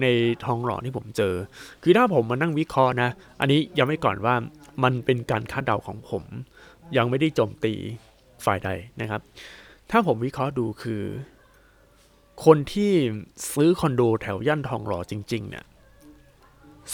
[0.00, 0.06] ใน
[0.44, 1.34] ทองหล่อที่ผมเจอ
[1.82, 4.34] คือถ้าผมมานั่งวิเคราะห์นะ อันนี้ยังไม่ก่อนว่า
[4.84, 6.22] มันเป็นการคาดเดาของผม
[6.96, 7.74] ยังไม่ได้โจมตี
[8.44, 8.68] ฝ่ายใด
[9.00, 9.20] นะครับ
[9.90, 11.02] ถ้าผมวิเคราะห์ดูคือ
[12.44, 12.92] คนที่
[13.52, 15.64] ซื้อคอนโดแถวย่านทองหล่อจริง ๆ เนี่ย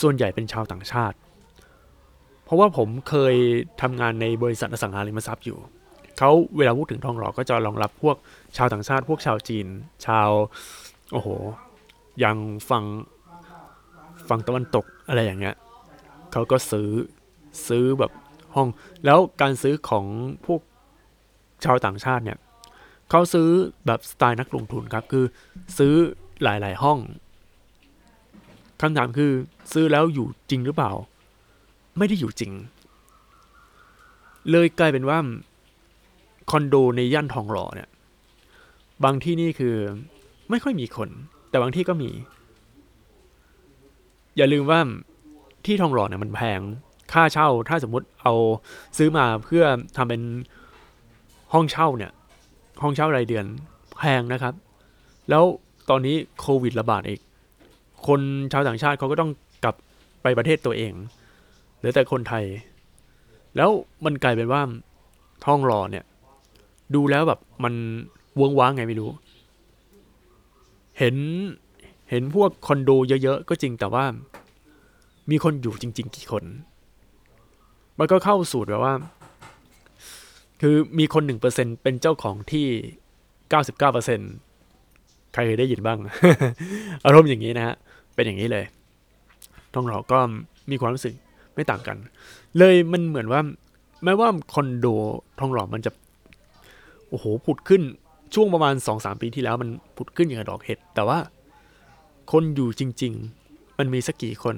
[0.01, 1.17] ส่วนใหญ่เป็นชาวต่างชาติ
[2.45, 3.35] เพราะว่าผมเคย
[3.81, 5.57] ทำงานในบริษัทอสังหาริมทรัพย์อยู่
[6.17, 8.15] เขาเวลาพูดถึงทองหล่อก็จะรองรับพวก
[8.57, 9.67] ชาวต่างชาติ พวกชาวจีน
[10.05, 10.29] ชาว
[11.13, 11.27] โอ้โห
[12.19, 12.37] อยัง
[12.69, 12.85] ฝั่ง
[14.27, 15.55] ฝั่งตะวันตกอะไรอย่างเงี้ย
[16.31, 16.89] เขาก็ซื้อ
[17.67, 18.11] ซื้อแบบ
[18.55, 18.67] ห้อง
[19.05, 20.05] แล้วการซื้อของ
[20.45, 20.61] พวก
[21.63, 22.37] ชาวต่างชาติเนี่ย
[23.09, 23.49] เขาซื้อ
[23.85, 25.25] แบบสไตล์นักลงทุนครับ คือ
[25.77, 25.93] ซื้อ
[26.43, 26.99] หลาย ๆ ห้อง
[28.81, 29.31] คำถามคือ
[29.73, 30.91] ซื้อแล้วอยู่จริงหรือเปล่า
[31.97, 32.51] ไม่ได้อยู่จริง
[34.51, 35.19] เลยกลายเป็นว่า
[36.51, 37.89] คอนโดในย่านทองหล่อเนี่ย
[39.03, 39.75] บางที่นี่คือ
[40.49, 41.09] ไม่ค่อยมีคน
[41.49, 42.09] แต่บางที่ก็มี
[44.37, 44.81] อย่าลืมว่า
[45.65, 46.59] ที่ทองหล่อเนี่ยมันแพง
[47.13, 48.33] ค่าเช่า ถ้าสมมุติเอา
[48.97, 49.63] ซื้อมาเพื่อ
[49.97, 50.21] ทำเป็น
[51.53, 52.11] ห้องเช่าเนี่ย
[52.81, 53.45] ห้องเช่ารายเดือน
[53.97, 54.53] แพงนะครับ
[55.29, 55.43] แล้ว
[55.89, 57.21] ตอนนี้โควิดระบาดอีก
[58.07, 58.19] คน
[58.51, 59.31] ชาวต่างชาติเขาก็ต้อง
[59.63, 59.75] กลับ
[60.21, 60.93] ไปประเทศตัวเอง
[61.79, 62.45] หลือแต่คนไทย
[63.57, 63.69] แล้ว
[64.05, 64.61] มันกลายเป็นว่า
[65.45, 66.05] ท้องหล่อเนี่ย
[66.95, 67.73] ดูแล้วแบบมัน
[68.41, 69.09] วงว้างไงไม่รู้
[70.99, 71.15] เห็น
[72.09, 72.89] เห็นพวกคอนโด
[73.23, 74.05] เยอะๆ ก็จริงแต่ว่า
[75.29, 76.43] มีคนอยู่จริง ๆ กี่คน
[77.99, 78.93] มันก็เข้าสูตรแบบว่า
[80.61, 82.67] คือมีคนหนึ่งเปอร์เซ็นเป็นเจ้าของที่
[83.49, 84.19] เก้าสิบเก้าเปอร์เซ็น
[85.33, 85.97] ใครเคยได้ยินบ้าง
[87.05, 87.75] อารมณ์อย่างนี้นะฮะ
[88.15, 88.65] เป็นอย่างนี้เลย
[89.73, 90.19] ทองหล่อก็
[90.71, 91.13] มีความรู้สึก
[91.53, 91.97] ไม่ต่างกัน
[92.57, 93.41] เลยมันเหมือนว่า
[94.03, 94.85] แม้ว่าคอนโด
[95.39, 95.91] ทองหล่อมันจะ
[97.09, 97.81] โอ้โหผุดขึ้น
[98.33, 101.19] ช่วงประมาณสองสามปีที่แล้วมันผุดขึ้นอย่างดอกเห็ด แต่ว่า
[102.31, 103.13] คนอยู่จริง
[103.45, 104.55] ๆ มันมีสักกี่คน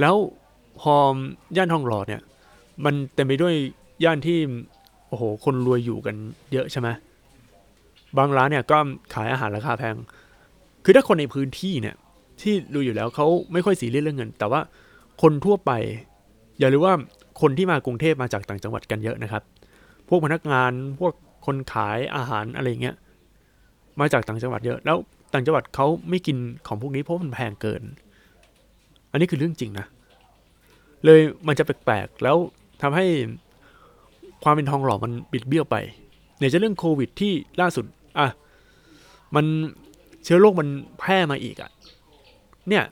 [0.00, 0.16] แล้ว
[0.80, 0.96] พอ
[1.56, 2.22] ย่านทองหล่อเนี่ย
[2.84, 3.54] มันเต็มไปด้วย
[4.04, 4.38] ย่านที่
[5.08, 6.16] โอ้โหคนรวยอยู่กัน
[6.52, 6.88] เยอะใช่ไหม
[8.18, 8.78] บางร้านเนี่ยก็
[9.14, 9.96] ขายอาหารราคาแพง
[10.84, 11.96] คือถ้าคนในพื้นที่เนี่ย
[12.40, 14.60] ที่ดูอยู่แล้วเขาไม่ค่อยสีเรียสเรื่องเงิน แต่ว่า
[15.22, 15.70] คนทั่วไป
[16.58, 16.94] อย่าลืมว่า
[17.40, 19.42] คนที่มากรุงเทพมาจากต่างจังหวัดกันเยอะนะครับ
[20.08, 21.12] พวกพนักงานพวก
[21.46, 22.96] คนขายอาหารอะไรเงี้ย
[24.00, 24.96] มาจากต่างจังหวัดเยอะ แล้ว
[25.32, 27.82] ต่างจังหวัดเขาไม่กินของพวกนี้เพราะมันแพงเกิน
[29.10, 29.86] อันนี้คือเรื่องจริงนะ
[31.04, 32.36] เลยมันจะแปลกๆ แล้ว
[32.82, 33.06] ทำให้
[34.44, 35.76] ความเป็นทองหล่อมันบิดเบี้ยวไป
[36.38, 37.84] เนี่ยจะเรื่องโควิดที่ล่าสุด
[38.18, 38.26] อะ
[39.34, 39.46] มัน
[40.24, 41.70] เชื้อโรคมันแพร่มาอีกอะ่ะ
[42.68, 42.84] เนี่ย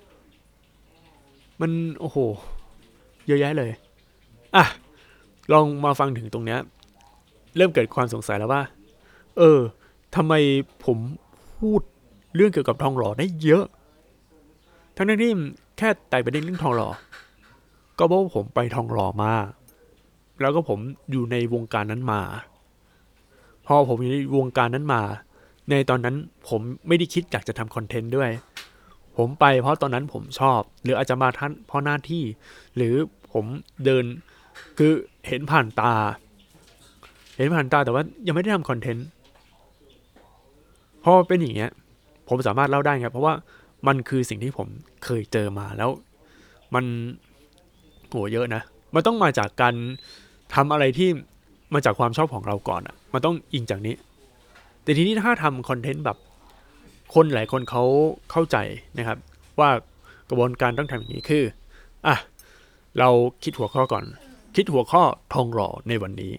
[1.60, 2.16] มันโอ้โห
[3.26, 3.70] เยอะแยะเลย
[4.56, 4.64] อะ
[5.52, 6.60] ลองมาฟังถึงตรงเนี้ย
[7.56, 8.62] เริ่มเกิดความสงสัยแล้วว่า
[9.38, 9.60] เออ
[10.16, 10.34] ทำไม
[10.84, 10.98] ผม
[11.58, 11.80] พูด
[12.34, 13.64] เรื่องเกี่ยวกับทองหล่อได้เยอะ
[14.96, 15.32] ทั้งนั้นที่
[15.78, 16.88] แค่ไต่ประเด็นเรื่องทองหล่อ
[17.98, 19.32] ก็เพราะว่าผมไปทองหล่อมา
[20.40, 20.78] แล้วก็ผม
[21.10, 22.20] อยู่ในวงการนั้นมา
[23.66, 25.02] พอผมอยู่ในวงการนั้นมา
[25.70, 26.16] ในตอนนั้น
[26.48, 28.30] ผมไม่ได้คิดอยากจะทำคอนเทนต์ด้วย
[29.16, 32.24] ผมไปเพราะตอนนั้นผมชอบ หรืออาจจะมาท่านเพราะหน้าที่
[32.76, 32.94] หรือ
[33.32, 33.44] ผม
[33.84, 34.04] เดิน
[34.78, 34.92] คือ
[35.26, 35.94] เห็นผ่านตา
[37.40, 39.06] เห็นผ่านตาแต่ว่ายังไม่ได้ทำคอนเทนต์
[41.04, 41.70] พอเป็นอย่างเงี้ย
[42.28, 43.34] ผมสามารถเล่าได้ครับ เพราะว่า
[43.86, 44.68] มันคือสิ่งที่ผม
[45.04, 45.90] เคยเจอมาแล้ว
[46.74, 46.84] มัน
[48.08, 48.62] โหเยอะนะ
[48.94, 49.74] มันต้องมาจากการ
[50.54, 51.08] ทำอะไรที่
[51.74, 53.94] มาจากความชอบของเราก่อนอะ่ะ มันต้องอิงจากนี้
[54.82, 56.16] แต่ทีนี้ถ้าทำคอนเทนต์แบบ
[57.14, 57.84] คนหลายคนเขา
[58.30, 58.56] เข้าใจ
[58.98, 59.18] นะครับ
[59.58, 59.70] ว่า
[60.28, 61.44] กระบวนการต้องทำอย่างนี้คือ
[62.06, 62.16] อะ
[62.98, 63.08] เรา
[63.42, 64.04] คิดหัวข้อก่อน
[64.56, 65.02] คิดหัวข้อ
[65.34, 66.32] ทองหล่อในวันนี้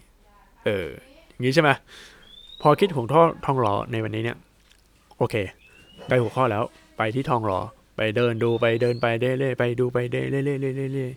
[0.64, 0.86] เออ
[1.30, 1.70] อย่างนี้ใช่ไหม
[2.62, 4.38] พอคิดหัวข้อทองหล่อในวันนี้เนี่ย
[5.18, 5.34] โอเค
[6.08, 6.64] ได้หัวข้อแล้ว
[6.96, 7.60] ไปที่ทองหล่อ
[7.96, 11.12] ไปเดินดูไปเดินไปเรื่อยๆไปดูไปเรื่อยๆเรื่อย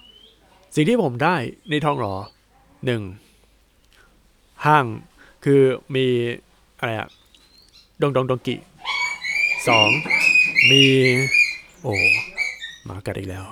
[0.00, 1.34] ๆสิ่งที่ผมได้
[1.70, 2.14] ในทองหล่อ
[2.86, 3.02] หนึ่ง
[4.66, 4.84] ห้าง
[5.44, 5.60] คือ
[5.94, 6.06] มี
[6.78, 7.08] อะไรอะ
[8.02, 8.56] ดงดงดงกิ
[9.68, 9.88] สอง
[10.70, 10.82] มี
[11.82, 11.94] โอ้
[12.84, 13.46] หมากัดอีกแล้ว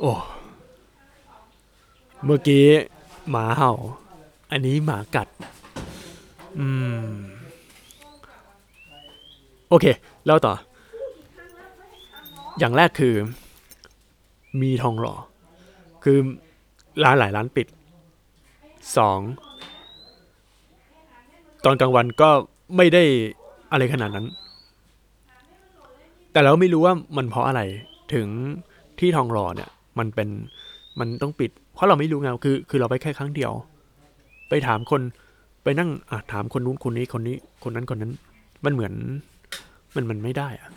[0.00, 0.12] โอ้
[2.24, 2.66] เมื่อกี้
[3.30, 3.72] หมาเห่า
[4.50, 5.28] อันนี้หมากัด
[6.58, 6.68] อื
[7.02, 7.04] ม
[9.68, 9.86] โอเค
[10.26, 10.54] แล้วต่อ
[12.58, 13.14] อย่างแรกคือ
[14.62, 15.14] มีทองหล่อ
[16.04, 16.18] คือ
[17.04, 17.66] ร้านหลายร้านปิด
[18.96, 19.20] สอง
[21.64, 22.30] ตอนกลางวันก็
[22.76, 23.04] ไม่ได้
[23.72, 24.26] อะไรขนาดนั้น
[26.32, 27.60] แต่เราไม่รู้ว่ามันเพราะอะไร
[28.14, 28.28] ถึง
[28.98, 30.28] ที่ทองหล่อเนี่ย มันเป็น
[31.00, 33.52] มันต้องปิด เพราะเราไม่รู้ไงคือ คือเราไปแค่ครั้งเดียว
[34.48, 35.02] ไปถามคน
[35.62, 38.12] ไปนั่งอะถามคนนู้นคนนี้คนนี้ คนนั้นคนนั้น
[38.64, 38.94] มันเหมือน
[39.94, 40.70] มันมันไม่ได้อะ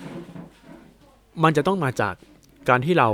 [1.43, 2.15] มันจะต้องมาจาก
[2.69, 3.09] การที่เรา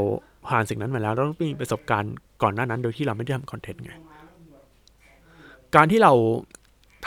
[0.48, 3.92] ผ่านสิ่งนั้นมาแล้วเราต้องมีประสบการณ์ก่อนหน้านั้น โดยที่เราไม่ได้ทำ content ไง
[5.76, 6.14] การที่เรา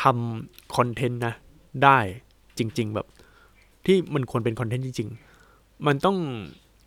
[0.02, 1.34] ทำ content นะ
[1.84, 1.98] ได้
[2.58, 3.06] จริง ๆ แบบ
[3.86, 5.08] ที่มันควรเป็น content จริง
[5.46, 6.16] ๆ มันต้อง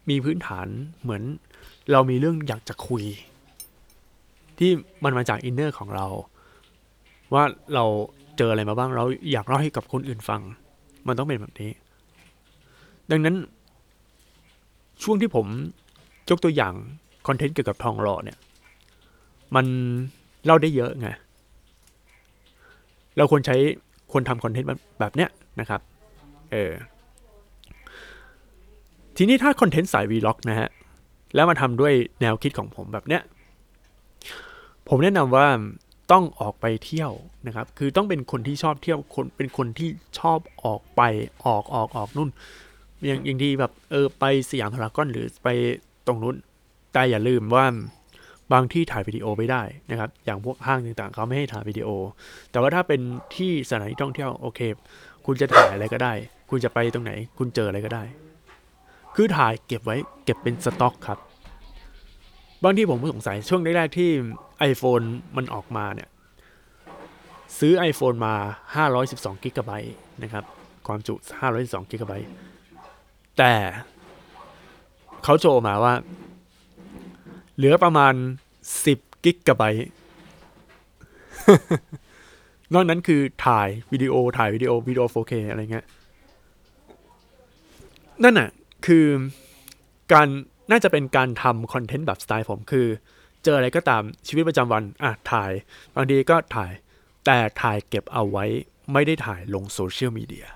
[0.10, 0.68] มีพื้นฐาน
[1.04, 1.24] เหมือน
[1.92, 3.04] เรามีเรื่องอยากจะคุย
[4.58, 4.72] ที่
[5.04, 6.06] มันมาจาก inner ของเรา
[7.34, 7.44] ว่า
[7.74, 7.86] เรา
[8.38, 10.42] เจออะไรมาบ้างเราอยากเล่าให้กับคนอื่นฟัง
[11.08, 11.72] มันต้องเป็นแบบนี้
[13.12, 13.36] ดังนั้น
[15.04, 15.48] ช่วงที่ผม
[16.30, 16.74] ยกตัวอย่าง
[17.28, 18.38] คอนเทนต์เกี่ยวกับทองหล่อเนี่ย
[19.56, 19.66] มัน
[20.46, 21.10] เล่าได้เยอะไง
[23.18, 23.56] เราควรใช้
[24.12, 24.68] ควรทำคอนเทนต์
[25.00, 25.82] แบบเนี้ยนะครับ
[26.52, 26.72] เออ
[29.18, 30.70] ทีนี้ถ้าคอนเทนต์สายวีล็อกนะฮะ
[31.36, 33.22] แล้วมาทำด้วยแนวคิดของผมแบบเนี้ย
[34.90, 35.48] ผมแนะนำว่า
[36.12, 37.12] ต้องออกไปเที่ยว
[37.48, 41.02] นะครับ คือต้องเป็นคนที่ชอบเที่ยวคนเป็นคนที่ชอบออกไป
[41.46, 42.30] ออกออกออกนู่น
[43.06, 45.50] อย่างอย่างที่แบบเออไปสยามพารากอนหรือไป
[46.08, 46.36] ตรงนู้น
[46.94, 47.66] แต่อย่าลืมว่า
[48.54, 51.90] บางที่ถ่ายวิดีโอไม่ได้นะครับ อย่างพวกห้างต่างๆเขาไม่ให้ถ่ายวิดีโอ
[52.52, 53.02] แต่ว่าถ้าเป็น
[53.36, 54.60] ที่สถานที่ท่องเที่ยวโอเค
[55.26, 56.14] คุณจะถ่ายอะไรก็ได้
[56.50, 58.04] คุณจะไปตรงไหน คุณเจออะไรก็ได้
[59.16, 61.20] คือถ่ายเก็บไว้เก็บเป็นสต็อกครับ
[62.64, 64.10] บางที่ผมก็สงสัยช่วงแรกๆที่
[64.72, 66.10] iPhone มันออกมาเนี่ย
[67.60, 68.34] ซื้อ iPhone มา
[68.90, 70.44] 512กิกะไบต์นะครับ
[70.88, 71.14] ความจุ
[71.54, 72.30] 512กิกะไบต์
[73.38, 73.54] แต่
[75.24, 75.94] เขาโชว์มาว่า
[77.56, 78.14] เหลือประมาณ
[78.70, 79.88] 10กิกะไบต์
[82.74, 85.86] นอกนั้นคือถ่ายวิดีโอถ่ายวิดีโอวิดีโอ 4K อะไรเงี้ย
[88.24, 88.50] นั่นน่ะ
[88.86, 89.08] คือ
[90.14, 90.28] การ
[90.72, 92.88] น่าจะเป็นการทำคอนเทนต์แบบสไตล์ผมคือ
[93.44, 95.52] เจออะไรก็ตามชีวิตประจำวันอะถ่าย
[95.96, 96.72] บางทีก็ถ่าย
[97.26, 98.46] แต่ถ่ายเก็บเอาไว้
[98.94, 100.48] ไม่ได้ถ่ายลงโซเชียลมีเดีย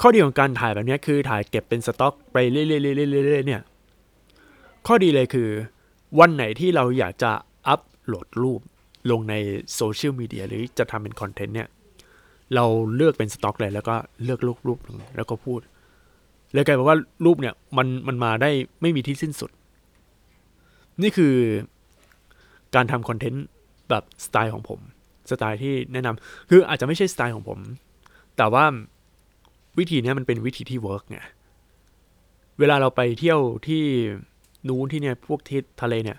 [0.00, 3.62] ข้อดีของการถ่ายแบบนี้คือถ่ายเก็บเป็นสต็อกไปเรื่อยๆๆๆเนี่ย
[4.86, 5.48] ข้อดีเลยคือ
[6.18, 7.32] วันไหนที่เราอยากจะ
[7.68, 8.60] อัปโหลดรูป
[9.10, 9.34] ลงใน
[9.74, 11.68] โซเชียลมีเดียหรือจะทำเป็นคอนเทนต์เนี่ย
[12.54, 14.78] เราเลือกเป็นสต็อกเลยแล้วก็เลือกรูปรูป
[15.16, 15.60] แล้วก็พูด
[16.52, 18.50] เลยกลายเป็นว่ารูปเนี่ยมันมันมาได้
[18.82, 19.50] ไม่มีที่สิ้นสุด
[21.02, 21.34] นี่คือ
[22.74, 23.46] การทำ content
[23.90, 24.80] แบบสไตล์ของผม
[25.30, 27.58] สไตล์ที่แนะนำคืออาจจะไม่ใช่สไตล์ของผม
[28.36, 28.64] แต่ว่า
[29.78, 31.18] วิธีนี้มันเป็นวิธีที่ work ไง
[32.58, 33.84] เวลาเราไปเที่ยวที่
[34.68, 36.18] นู้นที่เนี่ยพวกทิศทะเลเนี่ย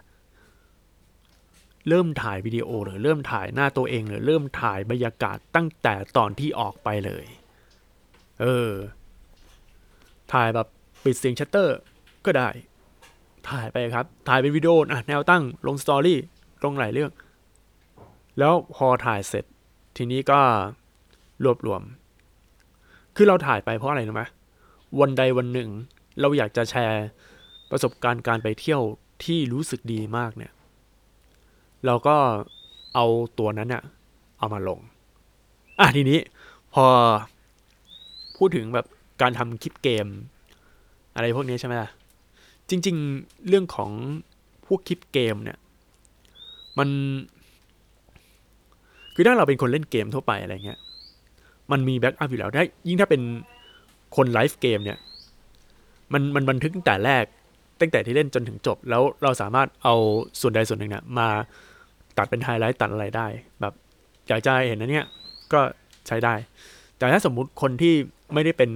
[1.89, 7.25] เริ่มถ่ายวิดีโอหรือเริ่มถ่ายหน้าตัวเองหรือเริ่มถ่ายบรรยากาศตั้งแต่ตอนที่ออกไปเลย
[8.41, 8.69] เออ
[10.33, 10.67] ถ่ายแบบ
[11.03, 11.77] ปิดเสียงชัตเตอร์
[12.25, 12.49] ก็ได้
[13.49, 16.19] ถ่ายไปครับ ถ่ายเป็นวิดีโออะแนวตั้งลง story
[16.63, 17.11] ลงหลายเรื่อง
[18.39, 19.45] แล้วพอถ่ายเสร็จ
[19.97, 20.39] ทีนี้ก็
[21.43, 21.81] รวบรวม
[23.15, 24.23] คือเราถ่ายไปเพราะอะไรรู้ไหม
[24.99, 25.69] วันใดวันหนึ่ง
[26.21, 27.05] เราอยากจะแชร์
[27.71, 28.81] ประสบการณ์การไปเที่ยว
[29.23, 30.51] ที่รู้สึกดีมากเนี่ย
[31.85, 32.15] เราก็
[32.95, 33.05] เอา
[33.39, 33.83] ตัวนั้นเนี่ย
[34.39, 34.79] เอามาลง
[35.79, 36.19] อะทีนี้
[36.73, 36.85] พอ
[38.37, 38.85] พูดถึงแบบ
[39.21, 40.07] การทำคลิปเกม
[41.15, 41.89] อะไรพวกนี้ใช่ไหมล่ะ
[42.69, 43.91] จริง ๆ เรื่องของ
[44.67, 45.57] พวกคลิปเกมเนี่ย
[46.79, 46.89] มัน
[49.15, 50.79] คือถ้าเราเป็นคนเล่นเกมทั่วไปอะไรเงี้ย
[51.71, 53.21] มันมีแบ็กอัพอยู่แล้วได้ยิ่งถ้าเป็น
[54.15, 54.97] คนไลฟ์เกมเนี่ย
[56.13, 57.25] มันมันบันทึกตั้งแต่แรก
[57.81, 59.95] ตั้งแต่ที่เล่นจนถึงจบ แล้วเราสามารถเอา
[60.41, 61.27] ส่วนใดส่วนหนึ่งเนี่ยมา
[62.17, 63.27] ตัดเป็นไฮไลท์ตัดอะไรได้
[63.61, 63.73] แบบ
[64.27, 65.05] อยากจะเห็นนะเนี่ย
[65.53, 65.59] ก็
[66.07, 66.33] ใช้ได้
[66.97, 67.93] แต่ถ้าสมมุติคนที่
[68.33, 68.69] ไม่ได้เป็น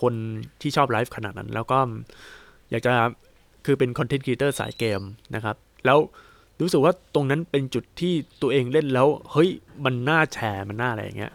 [0.00, 0.14] คน
[0.60, 1.78] ที่ชอบไลฟ์ขนาดนั้น แล้วก็
[2.70, 2.92] อยากจะ
[3.66, 5.00] คือเป็น content creator สายเกม
[5.34, 5.98] นะครับ แล้ว
[6.60, 9.50] รู้สึกว่าตรงนั้นเป็นจุดที่ตัวเองเล่นแล้ว เฮ้ย
[9.84, 11.32] มันน่าแชร์มันน่าอะไรอย่างเงี้ย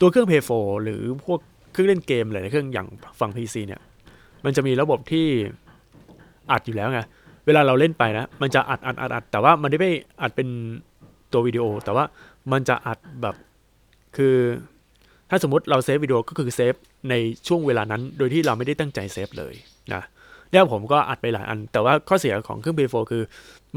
[0.00, 1.40] ตัวเครื่อง p 4หรือพวก
[1.72, 2.88] เครื่องเล่นเกมหลายเครื่องอย่าง
[3.20, 3.80] ฝั่ง PC เนี่ย
[4.44, 5.26] มันจะมีระบบที่
[6.52, 7.00] อัดอยู่แล้วไง
[7.46, 9.90] เวลาเราเล่นไปนะ มันจะอัดอัดอัดอัดแต่ว่ามันไม่ได้
[10.22, 10.48] อัดเป็น
[11.32, 12.04] ตัววิดีโอ แต่ว่า
[12.52, 13.36] มันจะอัดแบบ
[14.16, 14.34] คือ
[15.30, 16.74] ถ้าสมมติเรา save วิดีโอก็คือ save
[17.10, 17.14] ใน
[17.48, 19.54] ช่วงเวลานั้น โดยที่เราไม่ได้ตั้งใจ save เลย
[19.94, 20.02] นะ
[20.52, 23.22] แล้วผมก็อัดไปหลายอัน แต่ว่าข้อเสียของเครื่อง P4 คือ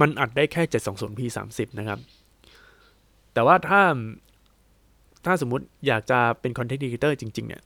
[0.01, 1.99] มันอัดได้แค่ 720p 30 นะครับ
[3.33, 3.81] แต่ว่าถ้า
[5.25, 7.63] ถ้าสมมติอยากจะเป็น content creator จริง ๆ เนี่ย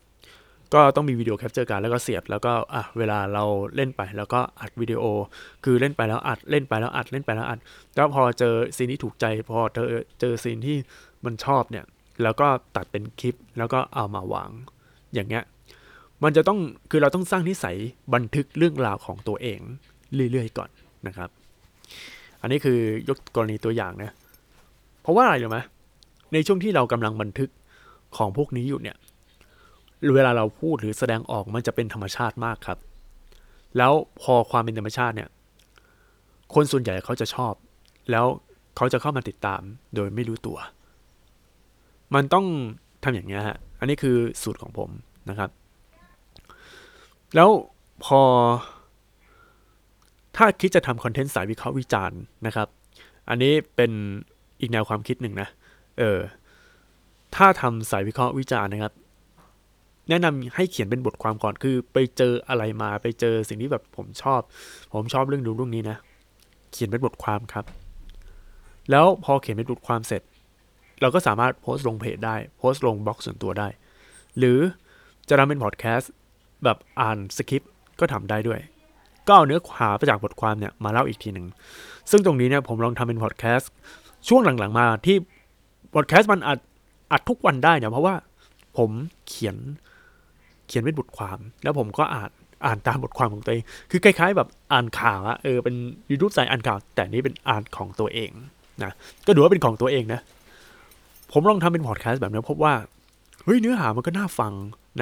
[0.74, 3.44] ก็ต้องมี video capture card แล้วก็เสียบ แล้วก็อะเวลาเรา
[3.76, 5.04] เล่นไปแล้วก็อัดวิดีโอ
[5.64, 7.60] คือเล่นไปแล้วอัดเล่นไปแล้วอัดเล่นไปแล้วอัด
[7.96, 9.88] แล้วพอเจอ scene ที่ถูกใจ พอเจอ
[10.20, 10.78] เจอ scene ที่
[11.26, 11.86] มันชอบเนี่ย
[12.24, 14.50] แล้วก็ตัดเป็นคลิปแล้วก็เอามาวาง
[15.14, 15.44] อย่างเงี้ย
[16.24, 16.60] มันจะต้อง
[16.92, 17.78] คือเราต้องสร้างนิสัย
[18.14, 19.60] บันทึกเรื่องราวของตัวเอง
[20.32, 20.70] เรื่อยๆก่อน
[21.08, 21.30] นะครับ
[22.42, 24.12] อันนี้คือยกกรณีตัวอย่างนะ
[25.02, 25.60] เพราะว่าอะไรรู้ไหม
[26.34, 27.50] ในช่วงที่เรากำลังบันทึก
[28.18, 28.98] ของพวกนี้อยู่เนี่ย
[30.16, 32.80] เวลาเราพูดหรือแสดงออกมันจะเป็นธรรมชาติมากครับ
[33.78, 35.30] แล้วพอความเป็นธรรมชาติเนี่ย
[36.54, 37.54] คนส่วนใหญ่เขาจะชอบ
[38.12, 38.26] แล้ว
[38.78, 39.62] เขาจะเข้ามาติดตาม
[39.96, 40.58] โดยไม่รู้ตัว
[42.16, 42.46] มันต้อง
[43.04, 44.90] ทำอย่างนี้ยฮะ อันนี้คือสูตรของผม
[45.30, 45.50] นะครับ
[47.36, 47.50] แล้ว
[48.06, 48.22] พอ
[50.36, 52.68] ถ้าคิดจะทำคอนเทนต์สายวิเคราะห์วิจารณ์นะครับ
[53.30, 53.92] อันนี้เป็น
[54.60, 55.48] อีกแนวความคิดหนึ่งนะ
[56.00, 56.20] เออ
[57.36, 58.94] ถ้าทำสายวิเคราะห์วิจารณ์นะครับ
[60.10, 64.42] แนะนำให้เขียนเป็นบทความก่อน คือไปเจออะไรมา ไปเจอสิ่งที่แบบผมชอบ
[64.94, 65.98] ผมชอบเรื่องดูเรื่องนี้นะ
[66.72, 67.66] เขียนเป็นบทความครับ
[68.92, 70.22] แล้วพอเขียนเป็นบทความเสร็จ
[71.02, 73.68] เราก็สามารถโพสต์ลงเพจได้โพสต์ลงบล็อกส่วนตัวได้
[74.38, 74.60] หรือ
[75.30, 76.12] จะทำเป็นพอดแคสต์
[76.64, 78.60] แบบอ่านสคริปต์ก็ทำได้ด้วย
[79.28, 81.48] ก็เอาเนื้อหามาจากบทความเนี่ยมาเล่าอีกทีหนึ่ง
[82.12, 83.72] ซึ่งตรงนี้เนี่ยผมลองทำเป็นพอดแคสต์
[84.28, 85.18] ช่วงหลังๆมาที่
[85.96, 86.60] พอดแคสต์มันอัด
[87.12, 88.16] อัดทุกวันได้เนี่ยเพราะว่า
[88.78, 88.92] ผม
[89.28, 89.58] เขียน
[90.68, 92.30] เขียนเป็นบทความ แล้วผมก็อ่าน
[92.66, 95.76] อ่านตามบทความของตัวเอง คือคล้าย ๆ แบบอ่านข่าวอะเออเป็น
[96.10, 98.32] ยูทูบสายอ่านข่าว แต่นี้เป็นอ่านของตัวเอง
[98.84, 98.92] นะ
[99.26, 100.22] ก็ดูว่าเป็นของตัวเองนะ
[101.32, 102.74] ผมลองทำเป็นพอดแคสต์แบบนี้พบว่า
[103.44, 104.54] เฮ้ยเนื้อหามันก็น่าฟัง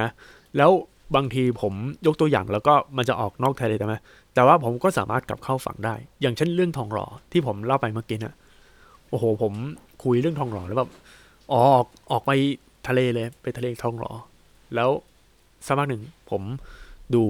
[0.01, 0.09] นะ
[0.57, 0.71] แล้ว
[1.15, 1.73] บางทีผม
[2.07, 3.95] ยกตัวอย่างแล้วก็มันจะออกนอกไทยเลยใช่ไหม
[4.33, 8.35] แต่ว่าผมก็สามารถกลับเข้าฝั่งได้ อย่างเช่นเรื่องทองหล่อที่ผมเล่าไปเมื่อกี้นะ
[9.09, 9.53] โอ้โห ผม
[10.03, 10.89] คุยเรื่องทองหล่อแล้วแบบ
[11.53, 12.31] ออกออกไป
[12.87, 14.11] ทะเลเลยไปทะเลทองหล่อ
[14.75, 14.89] แล้ว
[15.65, 16.41] สักพักหนึ่งผม
[17.15, 17.23] ดู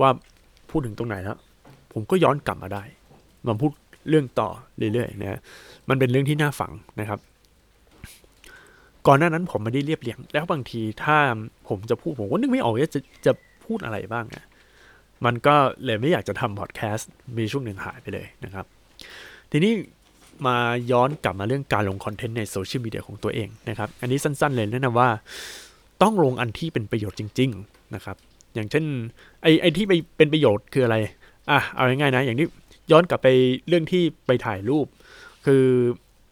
[0.00, 0.10] ว่า
[0.70, 1.38] พูดถึงตรงไหนแล้ว
[1.92, 2.82] ผมก็ย้อนกลับมาได้
[3.46, 3.72] มาพูด
[4.08, 4.48] เรื่องต่อ
[4.92, 5.40] เรื่อยๆนะ
[5.88, 7.18] มันเป็นเรื่องที่น่าฟังนะครับ
[9.06, 11.18] ก่อนหน้านั้นผมไม่ได้เรียบเรียง แล้วบางทีถ้า
[11.68, 13.32] ผมจะพูดผมก็นึกไม่ออกว่าจะจะ
[13.64, 14.44] พูดอะไรบ้างอะ
[15.24, 18.64] มันก็เลยไม่อยากจะทำพอดแคสต์มีช่วงหนึ่งหายไปเลยนะครับ
[19.52, 19.72] ทีนี้
[20.46, 20.56] มา
[20.90, 25.08] ย้อนกลับมาเรื่องการลงคอนเทนต์ในโซเชียลมีเดียของตัวเองนะครับ อันนี้สั้นๆเลยแนะนำว่า
[26.02, 28.16] ต้องลงอันที่เป็นประโยชน์จริง ๆนะครับ
[28.54, 28.84] อย่างเช่น
[29.42, 30.96] ไอ้ไอ้ที่ไปเป็นประโยชน์คืออะไร
[31.50, 32.46] อะเอาง่ายๆนะ อย่างที่
[32.90, 33.28] ย้อนกลับไป
[33.68, 34.86] เรื่องที่ไปถ่ายรูป
[35.46, 35.64] คือ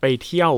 [0.01, 0.53] ไปเที่ยว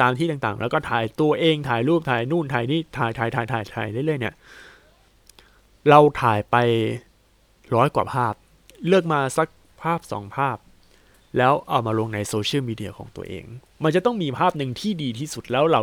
[0.00, 4.34] ตามที่ต่างๆ แล้วก็ถ่ายตัวเองถ่ายรูปถ่ายนู่นถ่ายนี่ถ่ายถ่ายถ่ายถ่ายถ่ายเรื่อยๆเนี่ย
[5.90, 6.56] เราถ่ายไป
[7.74, 8.34] ร้อยกว่าภาพ
[8.86, 9.48] เลือกมาสัก
[9.82, 10.56] ภาพสองภาพ
[11.38, 13.44] แล้วเอามาลงในโซเชียลมีเดียของตัวเอง
[13.84, 15.80] มันจะต้องมีภาพหนึ่งที่ดีที่สุดแล้วเรา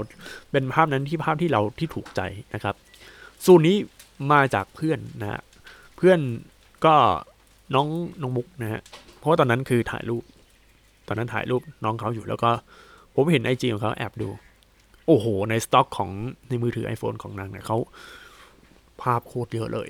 [0.52, 2.22] เป็นภาพนั้นที่ภาพที่เราที่ถูกใจ
[2.54, 2.76] นะครับ
[3.46, 3.78] ส่วนนี้
[4.32, 5.42] มาจากเพื่อนนะฮะ
[5.96, 6.20] เพื่อน
[6.86, 6.96] ก็
[7.76, 7.88] น้อง
[8.22, 8.82] น้องมุกนะฮะ
[9.18, 10.24] เพราะว่าตอนนั้นคือถ่ายรูป
[11.08, 12.52] ตอนนั้นถ่ายรูปน้องเขาอยู่แล้วก็
[13.16, 14.30] ผมเห็นไอจีของเขาแอบดู
[15.08, 16.10] โอ้โห ในสต็อกของ
[16.50, 17.78] ในมือถือ iPhone ของนางเนี่ยเขา
[19.02, 19.90] ภาพโคตรเยอะเลย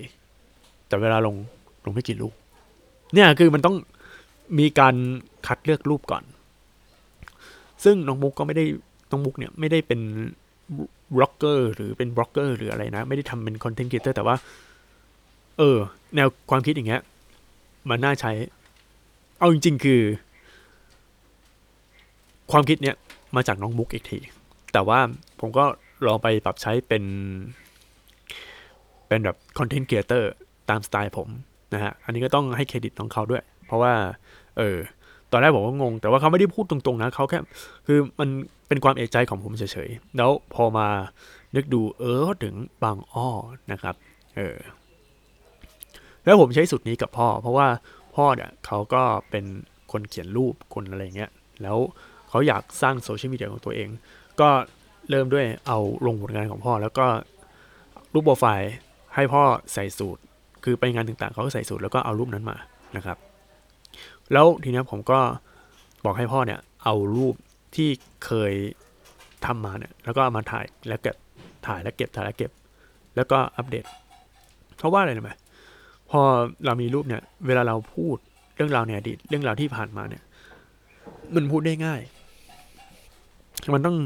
[0.88, 1.36] แต่เวลาลง
[1.86, 2.34] ลงไม่กี่รูป
[3.14, 3.76] เนี่ยคือมันต้อง
[4.60, 4.96] มีการ
[5.48, 6.24] คัดเลือกรูปก่อน
[7.84, 8.66] ซึ่งน้องมุกก็ไม่ได้
[9.12, 10.00] น้องมุกเนี่ยไม่ได้เป็น
[11.16, 14.36] บล็อกเกอร์หรือเป็นบล็อกเกอร์หรืออะไรนะ ไม่ได้ทำเป็น content creator แต่ว่า
[15.58, 15.78] เออ
[16.16, 17.02] แนวความคิดอย่างเงี้ย
[17.90, 18.32] มันน่าใช้
[19.40, 20.02] เอาจริง ๆ คือ
[22.52, 22.96] ความคิดเนี้ย
[23.36, 24.20] มาจากน้องมุกอีกที
[24.74, 25.00] แต่ว่า
[25.40, 25.64] ผมก็
[26.08, 27.04] ลองไปปรับใช้เป็น
[29.08, 30.32] เป็นแบบ content creator
[30.70, 31.28] ตามสไตล์ผม
[31.74, 33.94] นะฮะ อันนี้ก็ต้องให้เครดิตน้องเขาด้วย เพราะว่า
[34.58, 34.78] เออ
[35.32, 37.40] ตอนแรกผมก็งง แต่ว่าเขาไม่ได้พูดตรงๆนะ เขาแค่
[37.88, 38.30] คือมัน
[38.68, 40.88] เป็นความเอกใจของผมเฉยๆ แล้วพอมา
[41.56, 43.28] นึกดู เออ ถึงบางอ้อ
[43.72, 43.96] นะครับ
[44.36, 44.58] เออ
[46.24, 47.68] แล้วผมใช้สูตรนี้กับพ่อ เพราะว่า
[48.16, 49.46] พ่อเนี่ยเขาก็เป็น
[49.92, 51.32] คนเขียนรูป คนอะไรเงี้ย
[51.64, 51.78] แล้ว
[52.36, 53.90] เขาอยากสร้างโซเชียลมีเดียของตัวเอง
[54.42, 54.50] ก็
[55.10, 57.06] เริ่มด้วยเอาลงผลงานของพ่อ แล้วก็
[58.14, 58.72] รูปโปรไฟล์
[59.16, 60.22] ให้พ่อใส่สูตร
[60.64, 62.58] คือไปงานต่างๆ เขาก็ใส่สูตรแล้วก็เอารูปนั้นมา
[62.98, 63.18] นะครับ
[64.34, 65.20] แล้วทีนี้ผมก็
[66.06, 67.36] บอกให้พ่อเนี่ยเอารูป
[67.76, 67.90] ที่
[68.26, 68.54] เคย
[69.46, 71.16] ทำมาเนี่ยแล้วก็เอามาถ่ายแล้วเก็บ
[71.68, 72.52] ถ่ายแล้วเก็บถ่ายแล้วเก็บ
[73.16, 73.86] แล้วก็อัปเดต
[74.78, 75.32] เพราะว่าอะไรรู้ไหม
[76.10, 76.22] พอ
[76.66, 78.18] เรามีรูปเนี่ย เวลาเราพูด
[78.56, 80.24] เรื่องราวในอดีตเรื่องราวที่ผ่านมาเนี่ย
[81.36, 82.02] มันพูดได้ง่าย
[83.74, 83.98] มันต้อง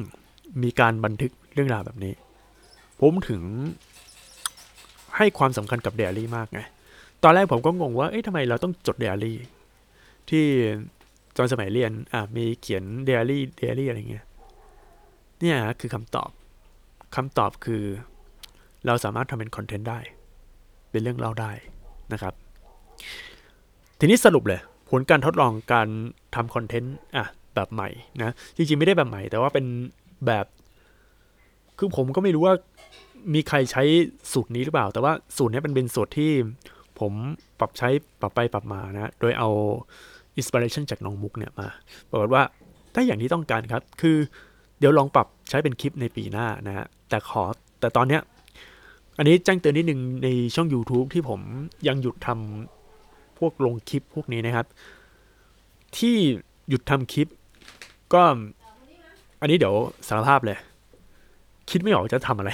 [0.64, 2.14] มีการบันทึกเรื่องราวแบบนี้
[3.00, 3.42] ผมถึง
[5.18, 6.60] ให้ความสำคัญกับ daily มากไง
[7.24, 9.38] ตอนแรกผมก็งงว่า เอ๊ะทำไมเราต้องจด daily
[10.30, 10.46] ที่
[11.38, 14.26] ตอนสมัยเรียน อะ มีเขียน daily daily อะไรเงี้ย
[15.40, 16.30] เนี่ยคือคำตอบ
[17.16, 17.84] คำตอบคือ
[18.86, 20.00] เราสามารถทำเป็นคอนเทนต์ได้
[20.92, 21.52] เป็นเรื่องเล่าได้
[22.14, 22.34] นะครับ
[24.00, 25.88] ทีนี้สรุปเลย ผลการทดลองการ
[26.36, 27.26] ทำคอนเทนต์ อะ
[27.60, 27.90] แบบใหม่
[28.22, 29.66] นะจริงๆไม่ได้แบบใหม่ แต่ว่าเป็น
[30.28, 30.46] แบบ
[31.78, 32.56] คือผมก็ไม่รู้ว่า
[33.34, 33.84] มีใครใช้
[34.34, 36.32] สูตรนี้หรือเปล่า แต่ว่าสูตรนี้เป็นเป็นสูตรที่
[37.00, 37.14] ผม
[37.60, 37.90] ปรับใช้
[38.22, 39.50] ปรับไปปรับมานะ โดยเอา
[40.38, 41.68] อินสปิเรชันจากน้องมุกเนี่ยมา
[42.10, 42.44] บอกว่า
[42.94, 44.18] ถ้าอย่างที่ต้องการครับ คือ
[44.80, 47.44] เดี๋ยวลองปรับใช้เป็นคลิปในปีหน้านะฮะแต่ขอ
[47.80, 48.22] แต่ตอนเนี้ย
[49.18, 51.40] อันนี้แจ้งเตือนนิดนึงในช่อง YouTube ที่ผม
[51.88, 54.68] ยังหยุดทำพวกลงคลิปพวกนี้นะครับ
[55.98, 56.16] ที่
[56.70, 57.28] หยุดทำคลิป
[58.14, 58.22] ก็
[59.42, 59.76] อันนี้เดี๋ยว
[60.08, 60.58] สารภาพเลย
[61.70, 62.52] คิดไม่ออกจะทำอะไร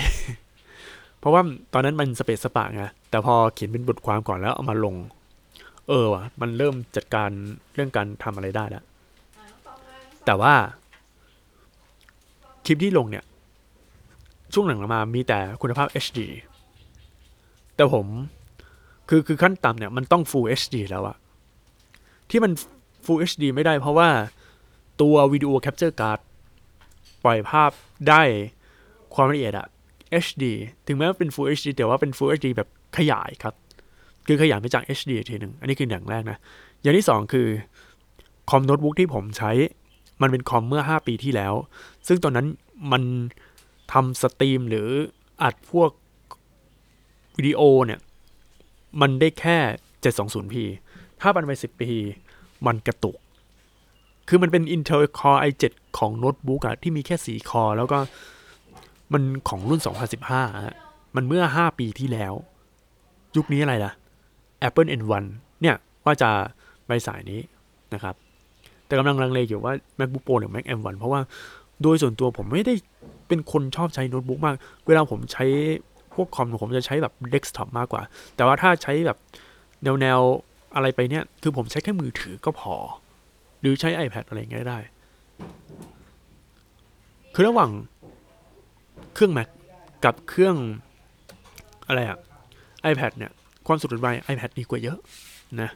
[1.20, 1.42] เพราะว่า
[1.74, 4.96] ตอนนั้นมันสเปซสปะไงแต่พอเขียนเป็นบทความก่อนแล้วเอามาลง
[5.88, 7.30] เออว่ะมันเริ่มจัดการ
[7.74, 8.84] เรื่องการทำอะไรได้แล้ว
[10.26, 10.54] แต่ว่า
[12.66, 13.26] คลิปที่ลงเนี่ย
[14.54, 16.20] ช่วงหลังมามีแต่คุณภาพ HD
[17.76, 18.06] แต่ผม
[19.10, 21.18] คือคือขั้นต่ำเนี่ยมันต้อง Full HD แล้วอะ
[22.30, 22.52] ที่มัน
[23.06, 24.10] Full HD ไม่ได้เพราะว่า
[25.02, 26.20] ตัว video capture card
[27.24, 27.72] ปล่อยภาพ
[28.10, 28.22] ได้
[29.14, 29.68] ความละเอียดอะ
[30.26, 30.44] HD
[30.88, 33.54] ถึงแม้ว่าเป็น Full HD แต่ว่าเป็น Full HD แบบขยายครับ
[34.28, 36.38] คือขยายมาจาก HD ทีหนึ่งอันนี้คืออย่างแรกนะ
[36.82, 37.48] อย่างที่สองคือ
[38.50, 39.52] คอมโน้ตบุ๊กที่ผมใช้
[40.22, 41.54] มันเป็นคอมเมื่อ 5 ปีที่แล้ว
[42.08, 42.48] ซึ่งตอนนั้น
[42.92, 43.04] มัน
[43.94, 44.88] ทำสตรีมหรือ
[45.44, 45.92] อัดพวก
[47.38, 48.00] วิดีโอเนี่ย
[49.02, 49.58] มันได้แค่
[50.04, 50.56] 720p
[51.22, 51.90] ถ้ามันไป 10ปี
[52.66, 53.16] มันกระตุก
[54.28, 55.64] คือมันเป็น Intel Core i7
[55.98, 57.98] ของโน้ตบุ๊กอะที่มีแค่ 4 คอแล้วก็
[59.14, 59.80] มันของรุ่น
[60.22, 60.78] 2015ฮะ
[61.16, 62.34] มันเมื่อ 5 ปีที่แล้ว
[63.36, 63.92] ยุคนี้อะไรล่ะ
[64.68, 65.24] Apple N1
[65.62, 66.30] เนี่ยว่าจะ
[66.88, 67.40] ไปสายนี้
[67.94, 68.16] นะครับ
[68.86, 71.22] แต่กำลังลังเลอยู่ว่า MacBook Pro หรือ Mac M1 เพราะว่า
[71.82, 72.74] โดยส่วนตัวผมไม่ได้
[73.28, 74.56] เป็นคนชอบใช้โน้ตบุ๊กมาก
[74.88, 75.46] เวลาผมใช้
[76.14, 78.02] พวกคอมผมจะใช้แบบเดสก์ท็อปมากกว่า
[78.36, 79.18] แต่ว่าถ้าใช้แบบ
[79.84, 80.20] แนวแนว
[80.76, 82.76] อะไรไปเนี่ย คือผมใช้แค่มือถือก็พอ
[83.60, 84.80] หรือใช้ iPad อะไรอย่างเงี้ยได้
[87.34, 87.72] คือระหว่าง
[89.14, 89.50] เครื่อง Mac
[90.06, 90.56] กับเครื่อง
[91.88, 92.20] อะไรอะ
[92.92, 93.32] iPad เนี่ย
[93.68, 95.00] ความสุดไว iPad ดีกว่าเยอะ
[95.62, 95.70] นะ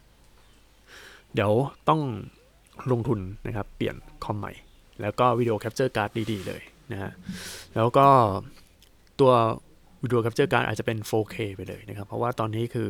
[1.34, 1.52] เดี๋ยว
[1.90, 2.02] ต้อง
[2.92, 4.52] ลงทุนนะครับ เปลี่ยนคอมใหม่
[5.02, 6.62] แล้วก็ video capture card ดี ๆ เลย
[6.92, 7.12] นะฮะ
[7.76, 8.08] แล้วก็
[9.20, 9.32] ตัว
[10.04, 12.90] video capture card อาจจะเป็น 4K ไปเลยนะครับ เพราะว่าตอนนี้คือ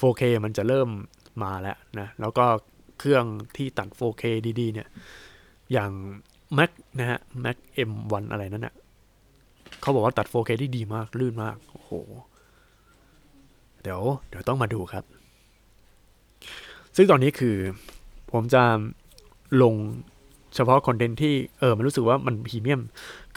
[0.00, 0.88] 4K มันจะเริ่ม
[1.42, 2.46] มาแล้วนะ แล้วก็
[2.98, 3.24] เครื่อง
[3.56, 4.24] ที่ตัด 4K
[4.60, 4.88] ดีๆ เนี่ย
[5.72, 5.90] อย่าง
[6.58, 7.56] Mac นะฮะ Mac
[7.88, 8.74] M1 อะไรนั่นนะ
[9.80, 11.90] เขาบอกว่าตัด 4K ได้ดีมาก ลื่นมาก โอ้โห
[13.82, 15.04] เดี๋ยว เดี๋ยวต้องมาดูครับ
[16.96, 17.56] ซึ่งตอนนี้คือ
[18.32, 18.62] ผมจะ
[19.62, 19.74] ลง
[20.54, 22.82] เฉพาะคอนเทนต์ที่ เออ มันรู้สึกว่ามันพรีเมียม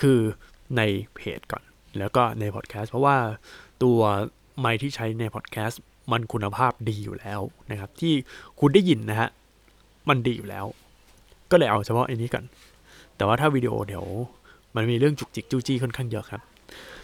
[0.01, 0.19] คือ
[0.77, 0.81] ใน
[1.15, 1.63] เพจก่อน
[1.99, 3.17] แล้วก็ในพอดแคสต์ เพราะว่า
[3.83, 3.99] ตัว
[4.59, 5.81] ไมค์ที่ใช้ในพอดแคสต์
[6.11, 7.41] มันคุณภาพดีอยู่แล้ว
[7.71, 8.13] นะครับ ที่
[8.59, 9.29] คุณได้ยินนะฮะ
[10.09, 10.65] มันดีอยู่แล้ว
[11.51, 12.45] ก็เลยเอาเฉพาะอันนี้ก่อน
[13.15, 14.05] แต่ว่าถ้าวิดีโอเดี๋ยว
[14.75, 16.41] มันมีเรื่องจุกจิกจู้จี้ค่อนข้างเยอะครับ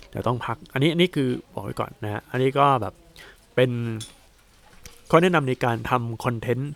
[0.10, 2.94] เดี๋ยวต้องพัก อันนี้อันนี้คือบอกไว้ก่อนนะฮะ อันนี้ก็แบบ
[3.56, 3.72] เป็น
[5.10, 6.72] ข้อแนะนำในการทำคอนเทนต์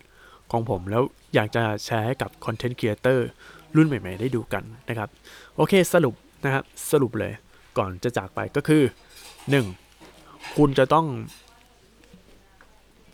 [0.52, 1.02] ของผม แล้ว
[1.34, 3.28] อยากจะแชร์ให้กับ content creator
[3.76, 5.08] รุ่นใหม่ๆ ได้ดูกันนะครับ
[5.56, 6.14] โอเคสรุป
[6.44, 7.32] นะครับ สรุปเลย
[7.78, 8.82] ก่อนจะจากไปก็คือ
[9.88, 10.56] 1.
[10.56, 11.06] คุณจะต้อง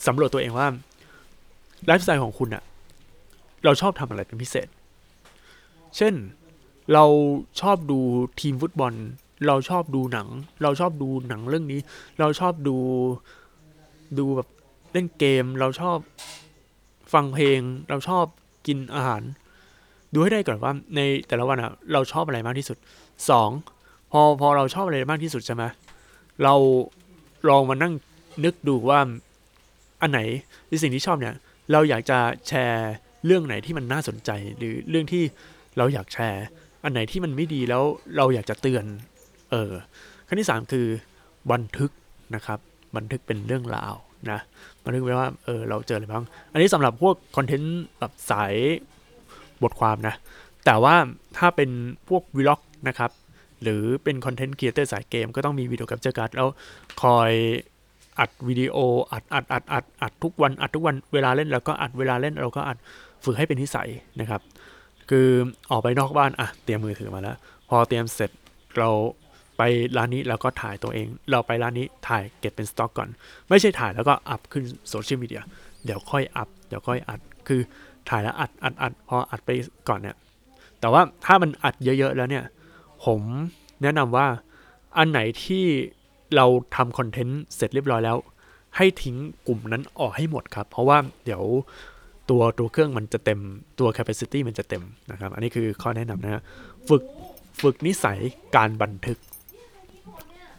[0.06, 0.68] สำรวจตัวเองว่า
[1.86, 2.62] ไลฟ์สไตล์ของคุณอะ
[3.64, 4.68] เราชอบทำอะไรเป็นพิเศษ
[5.96, 6.14] เช่น
[6.92, 7.04] เรา
[7.60, 7.98] ชอบดู
[8.40, 8.94] ทีมฟุตบอล
[9.46, 10.28] เราชอบดูหนัง
[10.62, 11.80] เราชอบดูหนังเรื่องนี้
[12.18, 12.76] เราชอบดู
[14.18, 14.48] ดูแบบ
[14.92, 15.98] เล่นเกม เราชอบ
[17.12, 18.24] ฟังเพลง เราชอบ
[18.66, 19.22] กินอาหาร
[20.12, 22.76] ดูให้ได้ก่อนว่าในแต่ละวันอะเราชอบอะไรมากที่สุด
[23.30, 23.50] สอง
[24.12, 25.64] พอพอเราชอบอะไรมากที่สุดใช่ไหม
[26.42, 26.54] เรา
[27.48, 27.92] ลองมานั่ง
[28.44, 29.00] นึกดูว่า
[30.02, 30.20] อันไหน
[30.68, 31.34] ในสิ่งที่ชอบเนี่ย
[31.72, 32.92] เราอยากจะแชร์
[33.26, 35.22] เรื่องไหนที่มันน่าสนใจ หรือเรื่องที่
[35.78, 36.44] เราอยากแชร์
[36.84, 37.82] อันไหนที่มันไม่ดีแล้ว
[38.16, 38.84] เราอยากจะเตือน
[39.50, 39.72] เออ
[40.28, 40.86] ขั้นที่สามคือ
[41.52, 41.90] บันทึก
[42.34, 42.58] นะครับ
[42.96, 43.94] บันทึกเป็นเรื่องราว
[44.30, 44.40] นะ
[44.84, 48.54] บันทึกไว้ว่าเออเราเจออะไรบ้าง อันนี้สำหรับพวกคอนเทนต์แบบสาย
[49.62, 50.14] บทความนะ
[50.66, 50.94] แต่ว่า
[51.36, 51.70] ถ้าเป็น
[52.08, 53.10] พวก vlog นะครับ
[53.62, 56.48] หรือเป็น content creator สายเกม ก็ต้องมี video capture card แล้ว
[57.02, 57.32] คอย
[58.18, 58.76] อัดวิดีโอ
[59.12, 62.76] อัดอัดอัดอัดอัดทุกวันอัดทุกวันเวลาเล่นเราก็อัดเวลาเล่นเราก็อัด
[63.26, 63.88] ฝึกให้เป็นนิสัย
[64.20, 64.40] นะครับ
[65.10, 65.28] คือ
[65.70, 67.36] ออกไปนอกบ้านอะเตรียมมือถือมาแล้ว
[67.68, 68.30] พอเตรียมเสร็จ
[68.78, 68.90] เรา
[69.56, 69.62] ไป
[69.96, 73.08] ร้านนี้เราก็ถ่ายตัวเอง เราไปร้านนี้ถ่ายเก็บเป็นสต็อกก่อน
[73.48, 75.42] ไม่ใช่ถ่ายแล้วก็อัพขึ้นโซเชียลมีเดีย
[75.84, 77.60] เดี๋ยวค่อยอัพเดี๋ยวค่อยอัดคือ
[78.08, 79.50] ถ่ายแล้วอัดอัดอัดพออัดไป
[79.88, 80.16] ก่อนเนี่ย
[80.80, 82.44] แต่ว่าถ้ามันอัดเยอะๆแล้วเนี่ย
[83.04, 83.20] ผม
[83.82, 84.26] แนะนำว่า
[84.96, 85.64] อันไหนที่
[86.36, 86.46] เรา
[86.76, 88.16] ทำคอนเทนต์เสร็จเรียบร้อยแล้ว
[88.76, 89.16] ให้ทิ้ง
[89.46, 91.42] กลุ่มนั้นออกให้หมดครับ เพราะว่าเดี๋ยว
[92.30, 93.40] ตัวตัวเครื่องมันจะเต็ม
[93.80, 96.42] ตัว capacity มันจะเต็มนะครับ อันนี้คือข้อแนะนำนะฮะ
[96.88, 97.02] ฝึก
[97.62, 98.18] ฝึกนิสัย
[98.56, 99.18] การบันทึก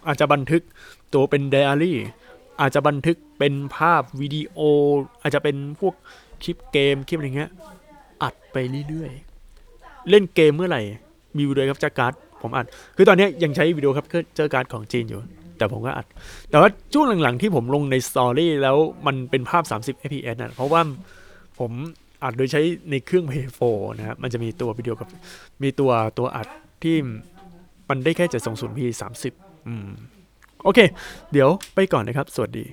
[0.07, 0.61] อาจจะบันทึก
[1.13, 1.97] ตัวเป็นไดอารี่
[2.61, 4.59] อาจจะบันทึกเป็นภาพวิดีโอ
[5.21, 5.93] อาจจะเป็นพวก
[6.43, 7.51] คลิปเกมคลิปอะไรเงี้ย
[8.23, 8.57] อัดไป
[8.89, 10.81] เรื่อยๆ เล่นเกมเมื่อไหร่
[11.37, 12.65] มี video capture card ผมอัด
[12.95, 15.21] คือตอนนี้ยังใช้ video capture card ของจีนอยู่
[15.57, 16.05] แต่ผมก็อัด
[16.49, 20.81] แต่ว่าช่วงหลังๆที่ผมลงใน story แล้วมันเป็นภาพ 30 fps นะเพราะว่า
[21.59, 21.71] ผม
[22.23, 25.09] อัดโดยใช้ในเครื่อง Play 4นะครับมันจะมีตัววิดีโอกับ
[25.63, 26.47] มีตัวตัวอัด
[26.83, 26.95] ที่
[27.89, 28.79] มันได้แค่ 720p
[29.23, 29.89] 30อืม
[30.63, 30.79] โอเค
[31.31, 32.65] เดี๋ยวไปก่อนนะครับ สวัสดี